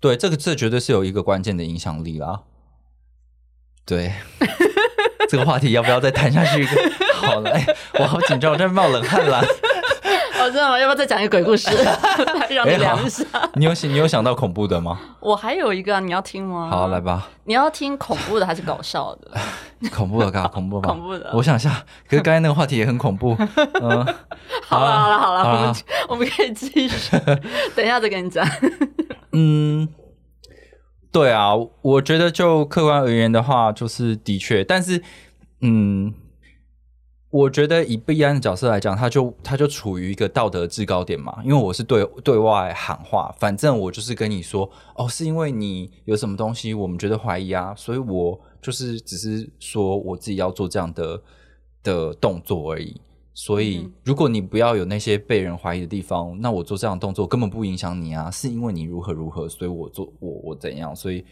[0.00, 2.42] 对，这个这绝对是有一个关键的影响力啦。
[3.84, 4.12] 对，
[5.30, 6.66] 这个话题要不要再谈下去？
[7.14, 7.66] 好了，哎、
[8.00, 9.40] 我好紧张，我在冒冷汗啦。
[10.50, 10.78] 哦，真的吗？
[10.78, 11.70] 要不要再讲一个鬼故事，
[12.50, 13.24] 让你哎好凉一下？
[13.54, 14.98] 你有想你有想到恐怖的吗？
[15.20, 16.68] 我还有一个啊，你要听吗？
[16.70, 17.00] 好，来。
[17.00, 19.30] 吧，你要听恐怖的还是搞笑的？
[19.94, 23.36] 恐怖的，嘎， 恐怖吧，恐怖的我想一下，可是刚才那个话题也很恐怖。
[23.80, 24.06] 嗯、
[24.66, 25.74] 好了，好了，好了，我们
[26.10, 27.16] 我们可以继续，
[27.74, 28.46] 等一下再跟你讲。
[29.32, 29.88] 嗯，
[31.10, 35.02] 对啊，我觉得就客观而言的话，就是的确，但是，
[35.62, 36.12] 嗯，
[37.30, 51.22] 我觉得以毕安的角色来讲，他就他就处于一个道德制高点嘛，因为我是对对外喊话，反正我就是跟你说，哦，是因为你有什么东西我们觉得怀疑啊，所以我就是只是说我自己要做这样的
[51.84, 53.00] 的动作而已。
[53.32, 61.24] 所以嗯，如果你不要有那些被人怀疑的地方，那我做这样的动作根本不影响你啊，是因为你如何如何，所以我做我我怎样，所以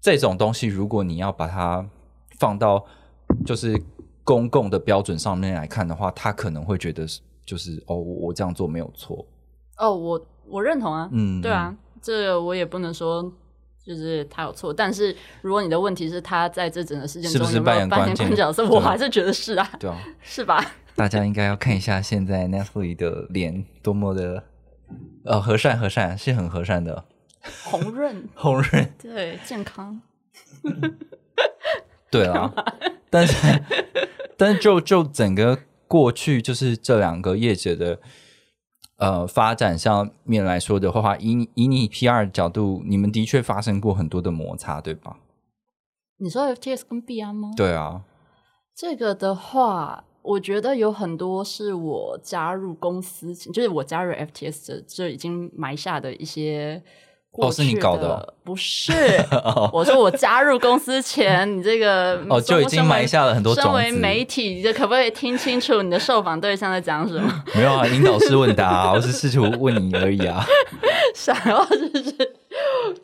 [0.00, 1.86] 这种东西，如果你要把它
[2.38, 2.82] 放到
[3.44, 3.80] 就是
[4.24, 9.24] 公共的标准上面来看的话，他可能会觉得是就是哦，我我这样做没有错，
[9.78, 13.32] 哦，我我认同啊，嗯，对啊，这个我也不能说。
[13.86, 20.58] 就是他有错，但是如果你的问题是他在这整个事件是不是中有没有扮演扮演关键角色，我还是觉得是啊，对啊，是吧？
[20.96, 24.42] 大家应该要看一下现在 Netflix 的脸多么的
[25.26, 27.04] 呃和善和善，是很和善的，
[27.64, 28.90] 红润， 红润。
[28.98, 30.00] 对，健康，
[32.10, 32.50] 对啊，
[33.10, 33.62] 但是
[34.36, 37.98] 但是就就整个过去就是这两个业者的
[38.96, 45.18] 呃发展上面来说的话，以你以你 PR 的角度，你们的确发生过很多的摩擦，对吧？
[46.18, 47.50] 你说 FTS 跟币安吗？
[47.56, 48.02] 对啊，
[48.74, 56.84] 这个的话，我觉得有很多是我加入公司，就是我加入 FTS 这这已经埋下的一些过
[57.36, 58.92] 哦是你搞的哦不是？
[59.72, 67.42] 我说我加入公司前，你这个哦就已经埋下了很多种身为媒体，这可不可以听清楚你的受访对象在讲什么？
[67.54, 70.44] 没有啊，引导式问答、啊，我是试图问你而已啊。
[71.14, 72.34] 想要就是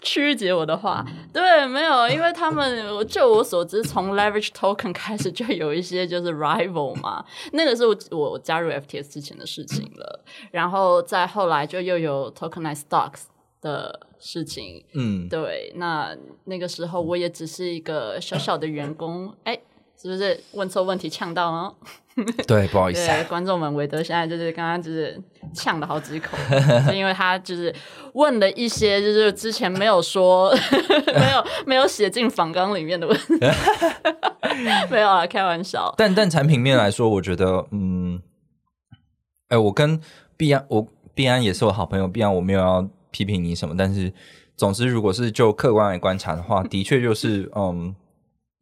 [0.03, 10.20] 曲解我的话，对，没有，因为他们我就我所知，从 leverage token 开始就有一些就是 rival 嘛，那个是我我加入 FTS 之前的事情了，
[10.51, 13.22] 然后再后来就又有 tokenized stocks
[13.61, 19.58] 的事情，嗯，对，那那个时候我也只是一个小小的员工， 哎。
[20.02, 21.74] 是不是问错问题呛到了？
[22.48, 23.06] 对，不好意思。
[23.28, 26.38] 观众们，韦德现在就是刚刚就是呛了好几口，
[26.88, 27.70] 是因为他就是
[28.14, 30.50] 问了一些就是之前没有说、
[31.14, 33.34] 没有没有写进访纲里面的问题，
[34.90, 35.94] 没有啊，开玩笑。
[35.98, 38.22] 但但产品面来说，我觉得，嗯，
[39.48, 40.00] 哎、我跟
[40.34, 44.12] 必安，我必安也是我好朋友，必安我没有要批评你什么，但是
[44.56, 47.94] 总之，如果是就客观来观察的话， 的确就是，嗯，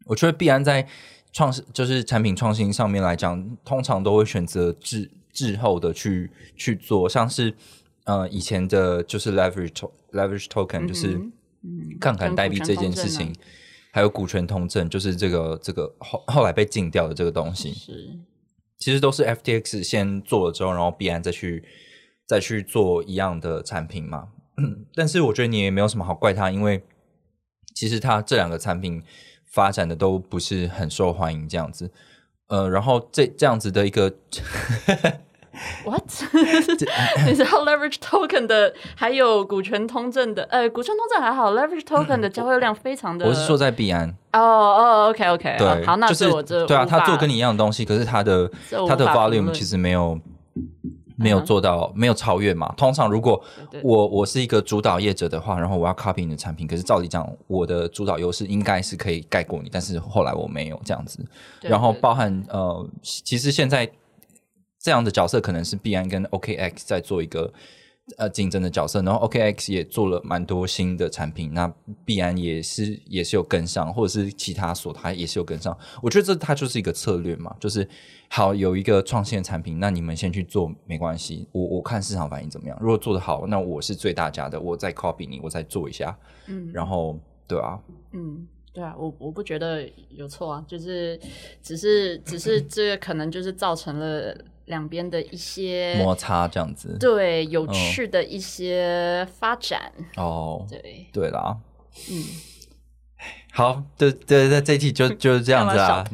[0.06, 0.86] 我觉得必然在
[1.32, 7.54] 创就是产品创新上面来讲，通常都会选择滞滞后的去去做，像是
[8.04, 11.14] 呃以前的就是 leverage leverage token，、就是
[11.62, 13.34] 嗯杠杆代币这件事情，
[13.92, 18.18] 还有股权通证，就是这个这个后后来被禁掉的这个东西，是。
[18.78, 21.64] 其实都是 FTX 先做了之后，然后必然再去
[22.28, 24.28] 再去做一样的产品嘛。
[24.94, 26.82] 但是我觉得你也没有什么好怪他，因为
[27.74, 29.02] 其实他这两个产品
[29.44, 31.90] 发展的都不是很受欢迎，这样子。
[32.48, 34.12] 呃，然后这这样子的一个
[35.84, 36.02] what？
[37.26, 43.26] 你知道 leverage token 的还有股权通证的，呃，股权通证还好，leverage token 的交易量非常的。
[43.26, 48.50] 我是说在币安，哦哦，OK OK，对，好，那就是我这对啊，他做跟你一样的东西，可是他的
[48.88, 50.18] 他的 volume 其实没有
[51.18, 52.72] 没有做到，没有超越嘛。
[52.76, 53.42] 通常如果
[53.82, 61.18] 我我是一个主导业者的话，然后我要 copy 你的产品，可是照理讲，我的主导优势应该是可以盖过你，但是后来我没有这样子。
[61.60, 63.90] 然后包含呃，其实现在
[64.78, 67.52] 这样的角色可能是必安跟 OKX 在做一个
[68.16, 71.72] 呃竞争的角色，然后 OKX 也做了蛮多新的产品，那
[72.04, 75.76] 必然也是也是有跟上，或者是其他所它也是有跟上。
[76.02, 77.86] 我觉得这它就是一个策略嘛，就是
[78.28, 82.76] 好有一个创新的产品，那你们先去做没关系，我我看市场反应怎么样。
[82.80, 87.78] 如果做得好，那我是最大家的，我再 copy 你，我再做一下，嗯然后对啊，
[88.12, 91.18] 嗯，对啊，我我不觉得有错啊，就是
[91.62, 94.36] 只是只是这个可能就是造成了
[94.68, 96.96] 两边的一些摩擦这样子。
[96.98, 101.56] 对有趣的一些发展，哦，对，对啦，
[102.10, 102.24] 嗯，
[103.52, 106.04] 好，对对对，这一题就 就是这样子啊。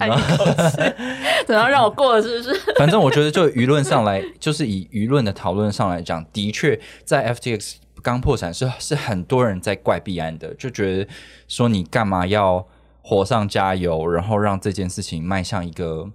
[1.47, 2.59] 然后让我过了是不是？
[2.79, 11.07] 反正我觉得，就舆论上来，就是以舆论的讨论上来讲，的确在 FTX 刚破产是是很多人在怪币安的，就觉得
[11.47, 12.67] 说你干嘛要
[13.03, 16.11] 火上加油，然后让这件事情迈向一个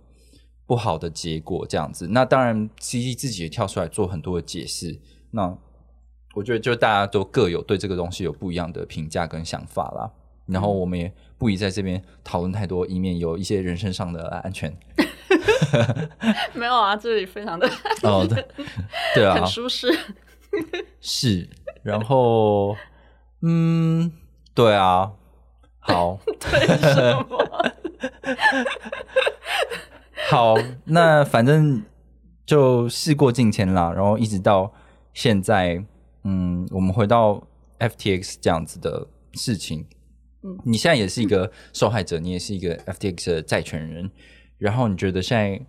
[0.69, 2.07] 不好的结果这样子。
[2.11, 4.99] 那当然，C C 自己也跳出来做很多的解释。
[5.31, 5.51] 那
[6.35, 10.11] 我觉得就大家都各有对这个东西有不一样的评价跟想法啦。
[10.45, 14.71] 然后我们也不宜在这边讨论太多，以免有一些人身上的安全。
[16.53, 17.67] 没有啊，这里非常的
[18.03, 18.45] 哦，对
[19.15, 19.91] 对啊 很，舒适。
[21.01, 21.49] 是。
[21.81, 22.75] 然后，
[23.41, 24.11] 嗯，
[24.53, 25.13] 对啊，
[25.79, 27.73] 好，对什么？
[30.27, 30.55] 好，
[30.85, 31.83] 那反正
[32.45, 34.73] 就事过境迁啦，然后一直到
[35.13, 35.83] 现在，
[36.23, 37.47] 嗯，我们回到
[37.79, 39.85] FTX 这样子的事情，
[40.43, 40.57] 嗯。
[40.63, 44.11] 你现在也是一个受害者，你也是一个 FTX 的债权人，
[44.57, 45.65] 然后你觉得现在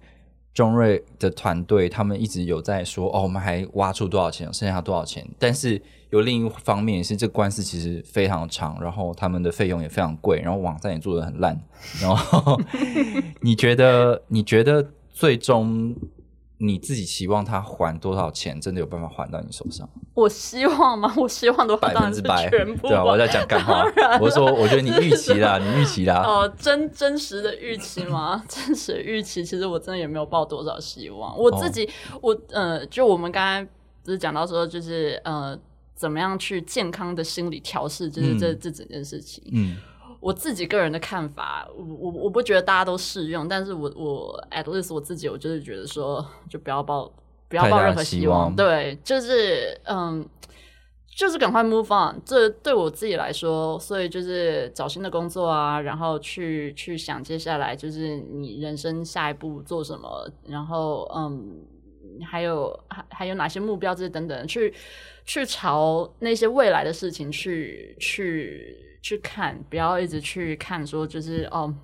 [0.53, 5.81] 中瑞的团队他们一直有在说，哦，我们还挖出多少钱，剩下多少钱，但是
[6.11, 11.59] 有另一方面也是这官司其实非常长，然后他们的费用也非常贵，然后网站也做的很烂，
[12.01, 12.61] 然后
[13.43, 15.95] 你觉得你觉得最终
[16.59, 19.89] 你自己期望他还多少钱，真的有办法还到你手上？
[20.13, 21.11] 我希望吗？
[21.17, 28.43] 我希望的话百分之百，全部对啊，我在讲干话当然，我是说我觉得你预期啦，你预期啦，哦，真真实的预期吗？
[28.49, 31.39] 真实的预期，其实我真的也没有抱多少希望。
[31.39, 31.89] 我自己，
[32.21, 33.67] 我呃，就我们刚才
[34.05, 35.59] 不是讲到说，就是呃，
[36.01, 39.45] 怎么样去健康的心理调试，就是这、嗯这整件事情。
[39.53, 39.77] 嗯
[40.19, 47.13] 我自己个人的看法，我我我不觉得大家都适用，但是我我 at least 我自己，我就是觉得说，就不要抱
[47.49, 50.27] 不要抱任何希希望对，就是嗯。
[51.17, 61.61] 就是赶快 move on，这对我自己来说，所以就是找新的工作啊，然后去去想接下来就是你人生下一步做什么，然后嗯，
[62.25, 64.73] 还有还还有哪些目标这些等等，去
[65.25, 71.75] 去朝那些未来的事情去去去看，不要一直去看说就是哦。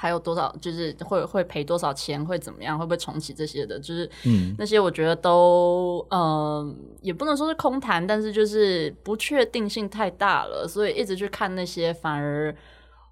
[0.00, 0.54] 还有多少？
[0.60, 2.24] 就是会会赔多少钱？
[2.24, 2.78] 会怎么样？
[2.78, 3.80] 会不会重启这些的？
[3.80, 12.54] 就是嗯那些我觉得都嗯、也不能说是空谈，但是就是不确定性太大了，所以一直去看那些，反而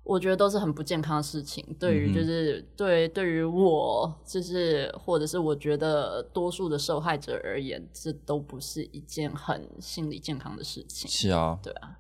[0.07, 1.65] 我觉得都是很不健康的事情。
[1.81, 11.11] 对于就是、对对于我，就是或者是我觉得多数的受害者而言，这都不是一件很心理健康的事情。
[11.11, 11.99] 是啊，对啊，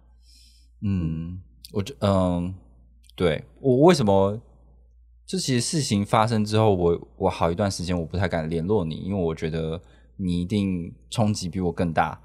[0.82, 1.40] 嗯，
[1.72, 2.54] 我觉嗯，
[3.16, 4.40] 对我为什么？
[5.26, 9.82] 就其实事情发生之后，我我好一段时间我不太敢联络你，因为我觉得
[10.18, 12.22] 你一定冲击比我更大。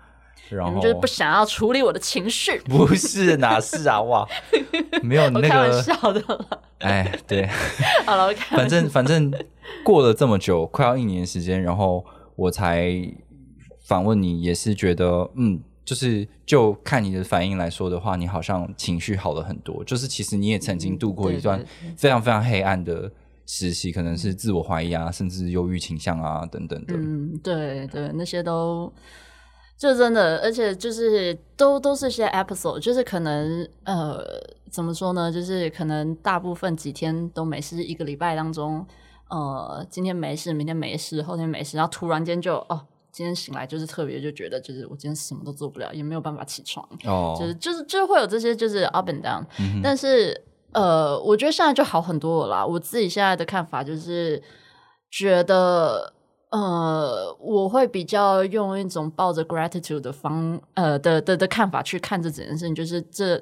[0.49, 2.57] 然后就是不想要处理我的情绪。
[2.67, 4.01] 不是哪是啊？
[4.01, 4.27] 哇，
[5.03, 6.61] 没有你那我开玩个，笑的了。
[6.79, 7.47] 哎，对，
[8.05, 9.31] 好了，我反正反正
[9.83, 12.03] 过了这么久，快要一年的时间，然后
[12.35, 12.91] 我才
[13.85, 19.83] 访问你，也是觉得，嗯，就是就看你的反应来说的话，你好像情绪好了很多。
[19.83, 21.63] 就是其实你也曾经度过一段
[21.95, 23.11] 非常非常黑暗的
[23.45, 26.95] 时期，可能是自我怀疑啊，甚至忧郁倾向啊等等的。
[26.95, 28.91] 嗯，对对，那些都
[29.81, 34.23] 就真的，而且就是都都是些 episode，就是可能呃，
[34.69, 35.31] 怎么说呢？
[35.31, 38.85] 就是可能大部分几天都没事，一个礼拜当中，
[39.31, 42.79] 呃，今天没事，明天没事，后天没事，然后突然间就哦。
[43.11, 49.43] 今天醒来就是特别就觉得就是我今天什么都做不了，也没有办法起床，哦，就是就是就是会有这些就是 up and down，、
[49.81, 50.39] 但是
[50.73, 52.65] 呃，我觉得现在就好很多了啦。
[52.65, 54.39] 我自己现在的看法就是
[55.09, 56.13] 觉得。
[56.51, 63.37] 呃，我会比较用一种抱着 gratitude 的方呃的的的看法去看这整件事情，就是这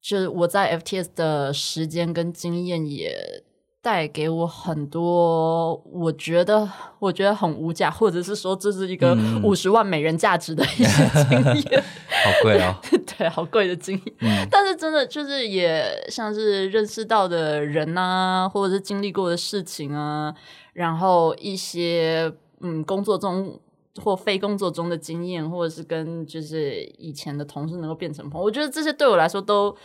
[0.00, 3.42] 就是我在 FTS 的时间跟经验也
[3.82, 6.66] 带给我很多，我觉得
[7.00, 11.84] 我觉得很无价，或者是说这是一个嗯五十万美元价值的一些经验。
[12.22, 12.76] 好贵哦。
[13.18, 14.14] 对，好贵的经验。
[14.20, 20.32] 嗯 但是真的就是也像是认识到的人啊，或者是经历过的事情啊，
[20.74, 23.58] 然后一些嗯工作中
[24.00, 29.76] 或非工作中的经验，或者是跟就是以前的同事能够变成朋友，我觉得这些对我来说都。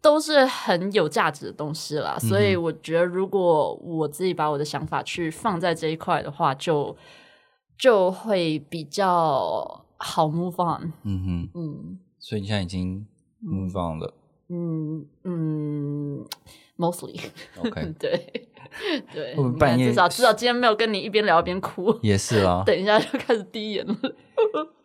[0.00, 6.96] 都是很有价值的东西啦，所以我觉得，如果我自己把我的想法去放在这一块的话，就
[7.78, 10.92] 就会比较好 move on。
[11.02, 13.06] 嗯哼，嗯，所以你现在已经
[13.44, 14.14] move on 了。
[14.48, 16.24] 嗯嗯
[16.76, 18.48] ，mostly，OK， 对
[19.12, 23.96] 对，我们你看半夜至少至少今天没有跟你一边聊一边哭，也是啊， 等一下就开始滴眼了。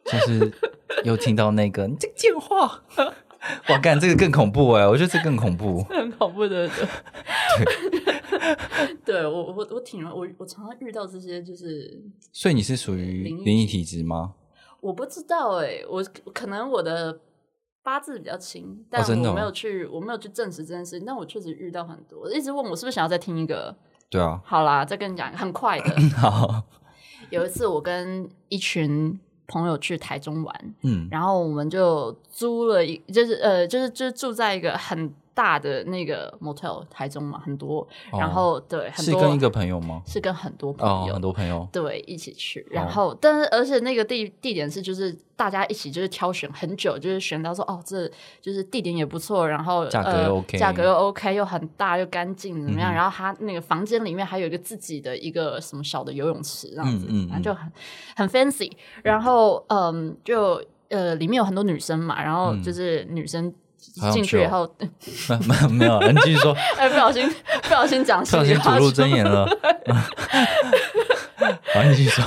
[0.04, 0.52] 就是
[1.04, 2.84] 又听到那个你这个贱话，
[3.70, 5.82] 哇，干这个更恐怖哎，我觉得这更恐怖。
[5.90, 6.88] 很恐怖的，对，
[9.06, 12.02] 对 我我我挺我我常常遇到这些，就是
[12.32, 14.34] 所以你是属于灵异体质吗？
[14.80, 16.04] 我不知道哎、我
[16.34, 17.20] 可能我的
[17.84, 23.76] 八字比较轻，但我没有去我没有去证实这件事情，但我确实遇到很多，一直问我是不是想要再听一个
[24.10, 25.90] 对啊，好啦，再跟你讲很快的。
[26.18, 26.64] 好，
[27.30, 29.20] 有一次我跟一群
[29.52, 40.02] 朋友去台中玩，嗯，然后我们就租了一，就是呃，就是就是住在一个很大的那个 motel，台中嘛，很多，然后对，很多哦是跟一个朋友吗？
[40.06, 48.10] 是跟很多朋哦，友，很多朋友，对，一起去，然后，但是而且那个地地点是就是大家一起就是挑选很久，就是选到说哦，这
[48.42, 52.92] 就是地点也不错，然后价格又呃 OK 价格又 OK，又很大又干净，怎么样？
[52.92, 57.72] 嗯然后他那个房间里面还有一个自己的一个什么小的游泳池，这样子，嗯嗯反正就很
[58.16, 58.72] 很 fancy。
[59.02, 62.62] 然后嗯，就呃里面有很多女生嘛，然后嗯。
[62.62, 63.52] 就是女生
[64.14, 64.72] 进去以后，
[65.48, 67.28] 没有没有，你继续说， 哎，不小心
[67.64, 69.46] 不小心讲不小心吐露真言了。
[71.74, 72.24] 好，你继续说。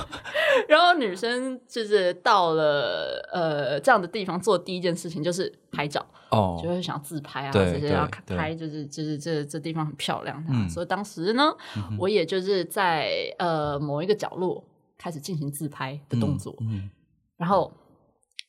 [0.69, 6.59] 然后女生就是到了呃这样的地方做第一件事情就是拍照，哦。
[6.63, 8.37] 就，会想自拍啊，对这些要对。
[8.37, 11.53] 拍就是就是这这地方很漂亮、所以当时呢，
[11.99, 14.65] 我也就是在呃某一个角落
[14.99, 16.91] 开始进行自拍的动作，嗯，
[17.37, 17.73] 然后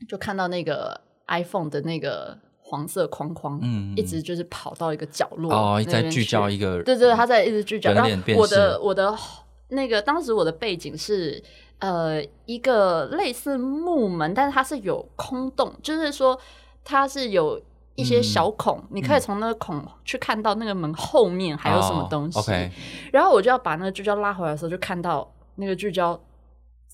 [0.07, 2.37] 就看到那个 iPhone 的那个
[2.67, 3.61] 黄色框框，
[3.95, 7.93] 一直就是跑到一个角落哦，在聚焦一个，对对，他在一直聚焦。
[7.93, 9.15] 然后我的我的
[9.69, 11.41] 那个当时我的背景是
[11.77, 16.39] 呃一个类似木门，但是它是有空洞，就是说
[16.83, 17.61] 它是有
[17.93, 22.39] 一些嗯小孔，你可以从那个孔去看到那个门后面还有什么东西。
[22.39, 22.71] 哦 OK，
[23.13, 26.19] 然后我就要把那个聚焦拉回来的时候，就看到那个聚焦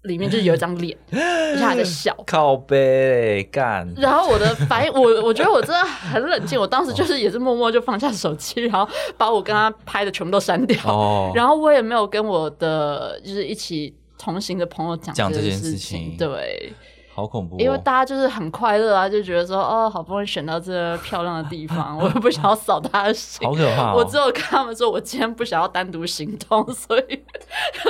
[0.03, 2.15] 里面就是有一张脸，而且还在笑。
[2.25, 10.77] 靠背干，然后我的反应， 我我觉得我真的很冷静，我当时就是也是默默就放下手机，然后把我跟他拍的全部都删掉。
[10.85, 16.73] 哦，然后我也没有跟我的就是一起同行的朋友讲讲这件事，情对，
[17.21, 23.47] 好恐怖哦，因为大家就是很快乐啊，就觉得说哦，好不容易选到这漂亮的地方， 我又不想要扫他的兴。
[23.47, 27.23] 好可怕哦，我只有跟他们说，我今天不想要单独行动，所以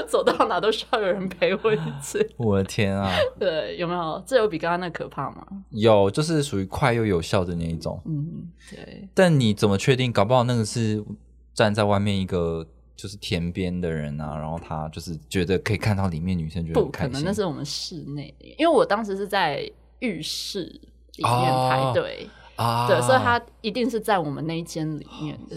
[0.07, 2.27] 走到哪都需要有人陪我一次。
[2.37, 3.09] 我的天啊，
[3.39, 4.21] 对，有没有？
[4.25, 5.45] 这有比刚刚那可怕吗？
[5.69, 10.11] 有就是属于快又有效的那一种，嗯，对，但你怎么确定？
[10.11, 11.03] 搞不好那个是
[11.53, 12.65] 站在外面一个
[13.01, 17.23] 就是田边的人啊，然后他就是觉得可以看到里面女生，觉得不可能。
[17.23, 19.67] 那是我们室内，因为我当时是在
[20.01, 20.65] 浴室
[21.15, 22.29] 里面哦排队。
[22.57, 25.55] 啊，对，所以他一定是在我们那一间里面的。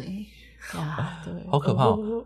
[0.74, 2.24] 呀，对，好可怕哦。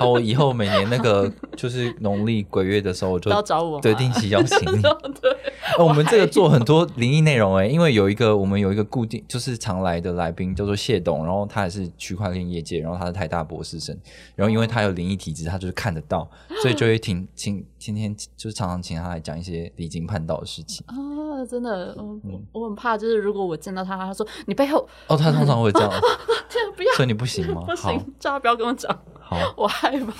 [0.00, 4.82] 好，我以后每年那个就是农历鬼月的时候，我就找我对定期邀请你。
[5.20, 5.30] 对，
[5.78, 13.96] 呃我们这个做很多灵异内容哎、因为有一个我们有一个固定就是常来的来宾叫做谢董，然后他也是区块链业界，然后他是台大博士生，
[14.34, 16.28] 然后因为他有灵异体质，他就是看得到，
[16.62, 20.84] 所以就会请请天天就是常常请他来讲一些离经叛道的事情。
[20.86, 25.90] 啊，真的，我嗯我很怕，就是如果我见到他，他说你背后，哦，他通常会这样，
[26.48, 27.62] 天啊，不要，所以你不行吗？
[27.66, 28.90] 不行，叫他不要跟我讲，
[29.20, 30.12] 好， 我害怕。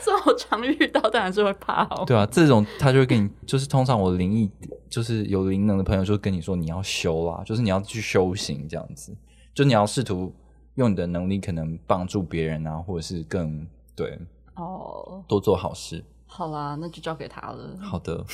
[0.00, 2.04] 虽然我常遇到，但还是会怕哦。
[2.06, 4.50] 对啊，这种他就会跟你，就是通常我灵异
[4.90, 9.16] 就是有灵能的朋友就会跟你说你要修啦，就是你要去修行这样子，
[9.54, 10.32] 就你要试图
[10.74, 13.66] 用你的能力可能帮助别人啊，或者是更
[13.96, 14.18] 对
[14.56, 16.04] 哦，多做好事。
[16.30, 17.76] 好啦，那就交给他了。
[17.80, 18.24] 好的，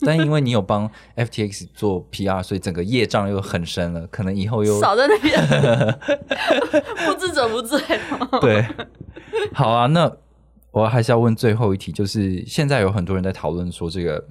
[0.00, 5.38] 但因为你有帮 FTX 做 PR，所以整个业障又很深了，可能以后又 少在那边，
[7.06, 7.80] 不知者不罪。
[8.40, 8.66] 对。
[9.52, 10.14] 好啊，那
[10.72, 14.26] 我还是要问最后一题，就是现在有很多人在讨论说这个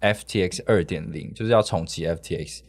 [0.00, 2.60] FTX 二点零就是要重启 FTX，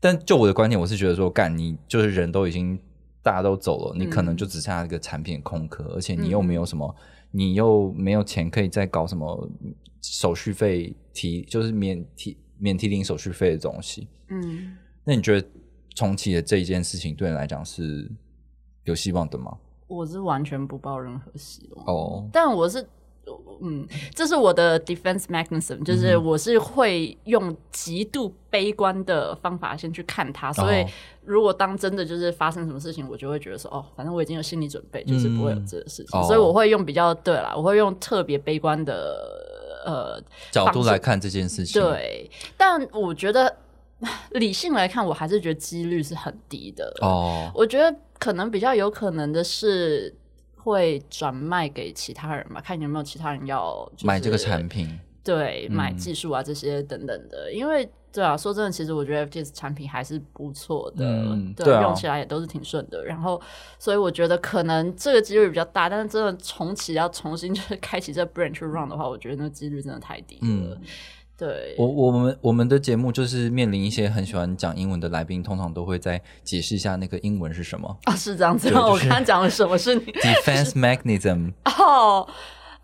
[0.00, 2.78] 但就我的观点，我是觉得说，干你就是人都已经
[3.22, 6.94] 大家都走了，你可能就只剩下一个产品空壳，而且你又没有什么，
[7.36, 9.50] 你又没有钱可以再搞什么
[10.00, 14.08] 手续费提，就是免提免提领手续费的东西。
[14.28, 15.46] 嗯，那你觉得
[15.94, 18.10] 重启的这一件事情对你来讲是
[18.84, 19.58] 有希望的吗？
[19.86, 21.86] 我是完全不抱任何希望。
[21.86, 22.88] 哦，但我是，
[23.60, 30.88] 嗯，这是我的 defense mechanism，就是我是会用极度悲观的方法先去看它，所以哦
[31.24, 36.22] 如果当真的就是发生什么事情，我就会觉得说，哦，反正我已经有心理准备，就是不会有这个事情，哦。
[36.24, 40.22] 所以我会用比较对啦，我会用特别悲观的呃
[40.52, 43.56] 角度来看这件事情，，对，但我觉得
[44.32, 46.94] 理性来看，我还是觉得几率是很低的。
[47.00, 50.14] 哦，我觉得可能比较有可能的是
[50.66, 57.52] 会转卖给其他人嘛，看有没有其他人要、就是买这个产，品，对，买嗯技术啊这些等等的。
[57.52, 63.04] 因为对啊，说真的，其实我觉得 FTS 产品还是不错的，对，嗯对啊用起来也都是挺顺的。
[63.04, 63.40] 然后，
[63.78, 70.40] 所以我觉得可能这个几率比较大，但是真的重启要重新就是开启这 branch run 的话，我觉得那几率真的太低了。
[70.42, 70.80] 嗯
[71.38, 78.80] 对，我我们我们的节目就是面临一些很喜欢讲英文的来宾，通常都会在解释一下那个英文是什么啊，是这样子吗？
[78.80, 80.00] 就是我刚刚讲了什么是你？
[80.22, 81.52] defense mechanism。
[81.64, 82.26] 哦，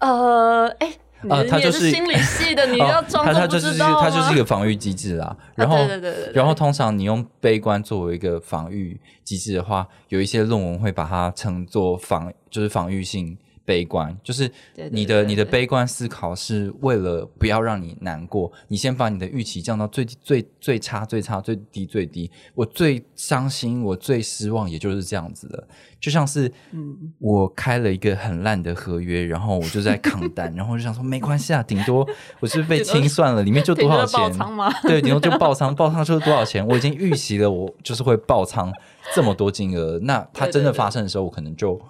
[0.01, 0.93] 呃，哎，
[1.23, 5.35] 你啊它就是心理系的，你要哦装作不它它就是知道它就是一个防御机制啦。
[5.55, 13.39] 然后对对对对对然后通常你用悲观作为一个防御机制的话，有一些论文会把它称作防，就是防御性。
[13.65, 14.51] 悲观就是
[14.91, 22.31] 你的你的悲观思考是为了不要让你难过，你先把你的预期降到最低最最差最差最低最低。
[22.55, 25.69] 我最伤心，我最失望，也就是这样子的。
[26.01, 32.07] 就像是嗯我开了一个很烂的合约，然后我就在扛单， 然后我就想说没关系啊，顶多
[32.41, 34.19] 我是是被清算了， 里面就多少钱？
[34.83, 36.67] 对，顶多就爆仓，爆仓就是多少钱？
[36.67, 38.73] 我已经预习了，我就是会爆仓
[39.15, 39.99] 这么多金额。
[40.03, 41.81] 那它真的发生的时候，我可能就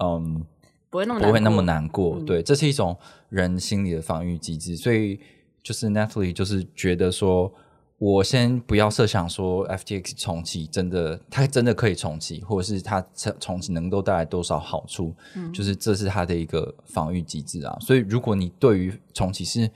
[0.00, 0.44] 嗯
[0.92, 2.18] 不会那么不会那么难过。
[2.20, 2.96] 嗯对，这是一种
[3.30, 5.18] 人心理的防御机制，所以
[5.60, 7.52] 就是 Natalie 就是觉得说。
[7.98, 17.78] 我先不要设想说 FTX 重启真的，它真的可以重启，或者是它重重启能够带来多少好处，嗯就是这是它的一个防御机制啊。
[17.80, 19.70] 所以如果你对于重启是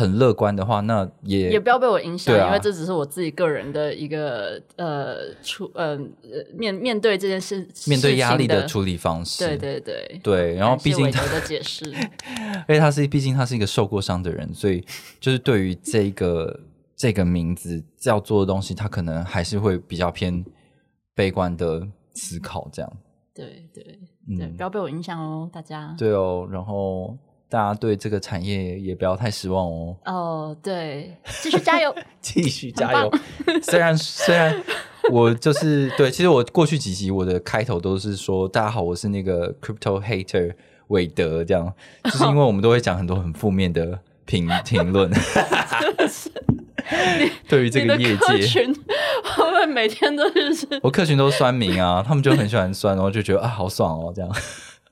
[0.00, 5.90] 很乐观的话，那也也不要被我影响，啊因为这只是我自己个人的一个呃处呃
[6.22, 9.46] 呃面面对这件事面对压力的的处理方式。
[9.46, 11.84] 对对对对然后毕竟他的解释，
[12.68, 14.84] 因为他是毕竟他是一个受过伤的人，所以
[15.20, 16.58] 就是对于这个
[16.96, 20.44] 这个名字要做的东西，他可能还是会比较偏
[21.14, 22.92] 悲观的思考这样。
[23.32, 23.98] 对对对，
[24.28, 25.94] 嗯不要被我影响哦，大家。
[25.96, 27.16] 对哦，然后
[27.50, 31.92] 大家对这个产业也不要太失望哦，哦，对，继续加油。
[32.22, 33.12] 继续加油。
[33.60, 34.54] 虽然虽然
[35.10, 40.54] 我就是对，其实我过去几集我的开头都是说大家好，我是那个 crypto hater
[40.86, 41.74] 韦德，这样，
[42.04, 45.10] 就是因为我们都会讲很多很负面的评评论。
[47.48, 48.72] 对于这个业界，群，
[49.38, 54.30] 我们每天都是我客群都是酸民啊，他们就很喜欢酸，然后就觉得啊好爽哦，这样。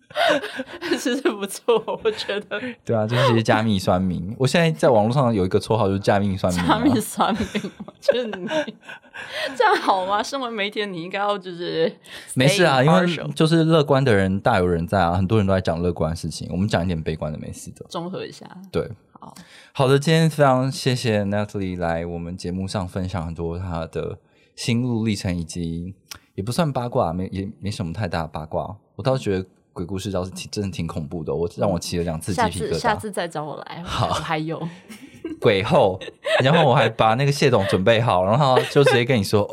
[0.98, 4.34] 其实不错，我觉得对啊，就是一些加密酸民。
[4.38, 6.66] 我现在在网络上有一个绰号，就是加密酸民、啊。
[6.66, 7.46] 加密酸民，
[7.84, 8.48] 我觉得你
[9.54, 10.22] 这样好吗？
[10.22, 11.92] 身为媒体，你应该要就是
[12.34, 17.84] 没事啊，因为就是乐观的人大有人在啊，很多人都在讲乐观的事情，我们讲一点悲观的没事的。
[17.90, 18.46] 综合一下。
[18.72, 18.90] 对，
[19.20, 19.34] 好，
[19.72, 24.18] 好的，今天非常谢谢 Natalie 来我们节目上分享很多她的
[24.56, 25.94] 心路历程，以及
[26.34, 28.76] 也不算八卦，没也没什么太大的八卦。
[28.96, 29.46] 我倒是觉得
[29.78, 32.72] 鬼故事倒是挺真的挺恐怖的，我让我起了两次鸡下皮疙瘩。
[32.72, 34.60] 次下次再找我来，好我还有。
[35.40, 36.00] 鬼后，
[36.42, 39.48] 然后我还把那个谢董准备好，然后他就直接跟你说，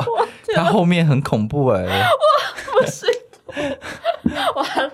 [0.55, 1.83] 他后面很恐怖哎、
[2.73, 3.05] 我不是，
[4.55, 4.91] 我还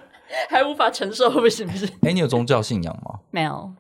[0.49, 3.20] 还无法承受，不行不行， 哎，你有宗教信仰吗？
[3.32, 3.72] 没有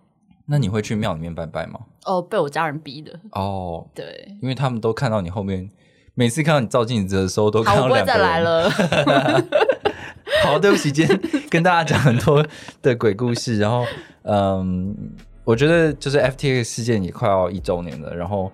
[0.45, 1.81] 那你会去庙里面拜拜吗？
[2.05, 3.19] 哦，被我家人逼的。
[3.31, 5.69] 哦，对，因为他们都看到你后面，
[6.13, 8.23] 每次看到你照镜子的时候，都看好，到我不会再两个。
[8.23, 8.71] 来了。
[10.43, 12.45] 好，对不起，今天跟大家讲很多
[12.81, 13.85] 的鬼故事，然后
[14.23, 14.95] 嗯，
[15.43, 18.51] 我觉得就是 FTX 事件也快要一周年了，然后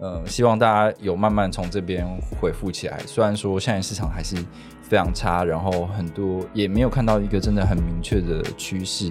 [0.00, 2.06] 嗯，希望大家有慢慢从这边
[2.40, 2.98] 恢复起来。
[3.06, 4.36] 虽然说现在市场还是
[4.82, 9.10] 非常差，然后很多也没有看到一个真的很明确的趋势，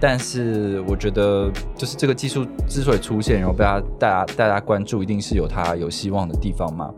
[0.00, 6.92] 但是我觉得就是这个技术之所以出现，然后被大家大家大家关注，一定是有它有希望的地方嘛。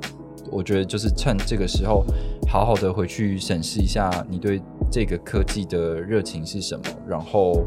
[0.51, 2.05] 我觉得就是趁这个时候，
[2.49, 4.61] 好好的回去审视一下你对
[4.91, 7.65] 这个科技的热情是什么，然后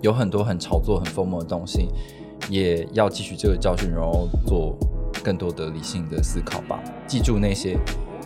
[0.00, 1.88] 有很多很炒作、很疯魔的东西，
[2.48, 4.76] 也要汲取这个教训，然后做
[5.24, 6.80] 更多的理性的思考吧。
[7.06, 7.76] 记住那些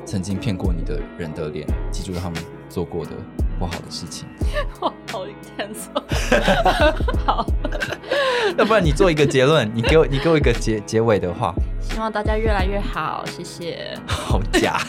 [0.04, 3.12] 曾经骗过你的人的脸，记住他们做过的
[3.62, 4.26] 不好的事情。
[4.80, 6.02] 哇，好 intense 哦。
[7.24, 7.46] 好，
[8.58, 13.96] 要不然你做一个结论，你给我 你给我一个结结尾的话，希望大家越来越好，谢谢。
[14.04, 14.80] 好假。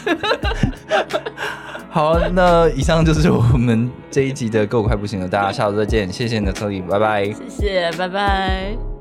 [1.92, 7.26] 好，那以上就是我们这一集的《够快不行了》，大家下周再见，谢谢你的收听，拜拜。
[7.26, 8.93] 谢谢，拜拜。